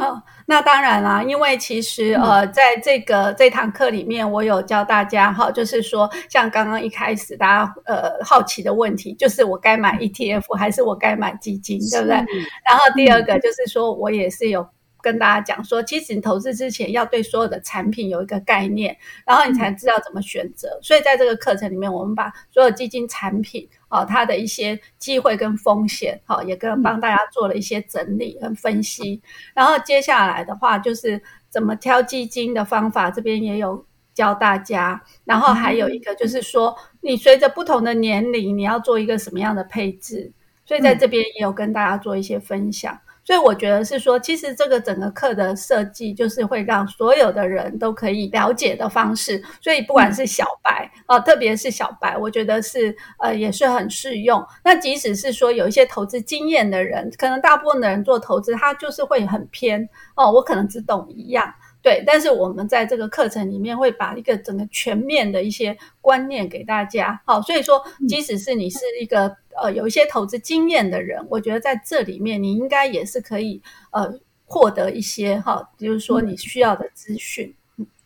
[0.00, 12.16] 哦，那当然啦，因为其实呃，在这个这堂课里面，我有教大家哈，就是说，像刚刚一开始大家呃好奇的问题，就是我该买 ETF 还是我该买基金，对不对？
[12.16, 14.66] 然后第二个就是说我也是有。
[15.02, 18.94] 跟大家讲说，其实你投资之前要对所有的产品有一个概念，
[19.24, 20.78] 然后你才知道怎么选择。
[20.82, 29.20] 所以在这个课程里面，我们把所有基金产品啊，它的一些机会跟风险，好，也跟帮大家做了一些整理跟分析。
[29.52, 31.20] 然后接下来的话，就是
[31.50, 33.84] 怎么挑基金的方法，这边也有
[34.14, 35.02] 教大家。
[35.24, 40.32] 然后还有一个就是说，你随着不同的年龄，你要做一个什么样的配置。
[40.64, 42.96] 所以在这边也有跟大家做一些分享。
[43.30, 49.40] 所以我觉得是说，其实这个整个课的设计就是会让所有的人都可以了解的方式。
[49.60, 54.44] 所以不管是小白啊，特别是小白，我觉得是呃也是很适用。
[54.64, 61.54] 那即使是说有一些投资经验的人，可能大部分的人做投资，他就是会很偏哦，我可能只懂一样。
[61.82, 67.20] 对，但是我们在这个课程里面会把一个整个全面的一些观念给大家。
[67.24, 73.60] 好，所以说即使是你是一个呃有一些投资经验的人，我觉得在这里面你应该也是可以
[73.92, 74.12] 呃
[74.44, 77.54] 获得一些哈，比如说你需要的资讯。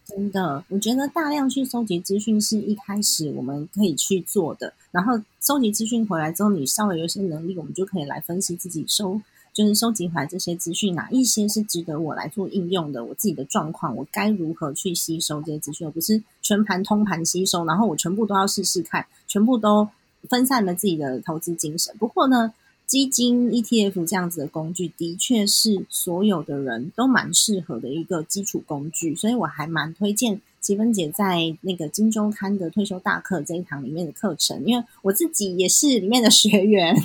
[0.07, 4.73] 真的，我觉得大量去收集资讯是一开始我们可以去做的。
[4.91, 9.21] 然后收集资讯回来之后，你稍微有一些能力，我们就可以来分析自己收。
[9.55, 13.05] 就是收集回来这些资讯，哪一些是值得我来做应用的？
[13.05, 15.87] 我自己的状况，我该如何去吸收这些资讯？
[15.87, 19.89] 而不是全盘通盘吸收，然后我全部都要试试看，全部都
[20.29, 21.95] 分散了自己的投资精神。
[21.99, 22.53] 不过呢，
[22.85, 37.01] 基金 ETF 这样子的工具，的确是所有的人都蛮适合的一个基础工具，所以我还蛮推荐齐芬姐在那个金周刊的退休大课这一堂里面的课程，因为我自己也是里面的学员。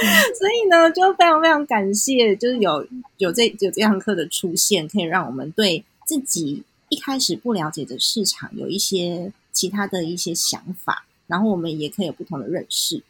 [0.38, 2.86] 所以呢，就非常非常感谢，就是有
[3.18, 13.02] 有这有这堂课的出现，可以让我们对自己一开始不了解的市场有一些其他的一些想法，然后我们也可以有不同的认识。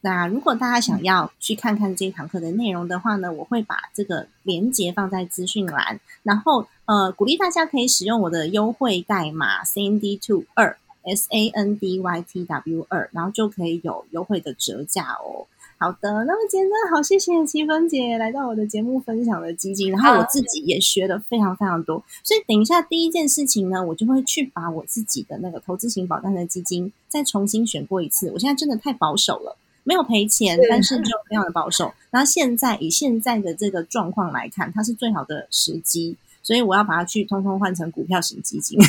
[0.00, 15.48] 那如果大家想要去看看这堂课的内容的话呢，我会把这个连接放在资讯栏，然后呃鼓励大家可以使用我的优惠代码 C N D Two 二 S A N D Y T W 二，然后就可以有优惠的折价哦。
[15.80, 22.02] 好的，那么今天真的好，谢谢七分姐来到我的节目分享的基金，然后我自己也学了非常非常多。
[22.24, 28.28] 所以等一下第一件事情呢，我就会去把我自己的那个投资型保单的基金再重新选过一次。
[28.32, 31.94] 我现在真的太保守了，没有赔钱，但是就非常的保守。
[32.10, 38.80] 然后现在以现在的这个状况来看，它是最好的时机，所以我要把它去通通换成股票型基金。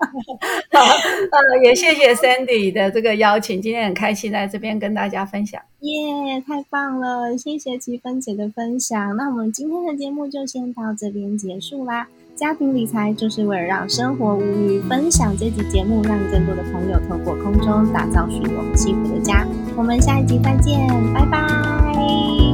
[0.72, 5.60] 好，呃，也谢谢 Sandy 的这个邀请，今天很开心在这边跟大家分享。
[5.80, 7.36] 耶，太棒了！
[7.36, 9.16] 谢谢齐芬姐的分享。
[9.16, 12.08] 那我们今天的节目就先到这边结束啦。
[12.34, 19.46] 家庭理财就是为了让生活无虞，分享这集节目，让更多的朋友透过空中打造属于我们幸福的家。
[19.76, 22.49] 我们下一集再见，拜拜。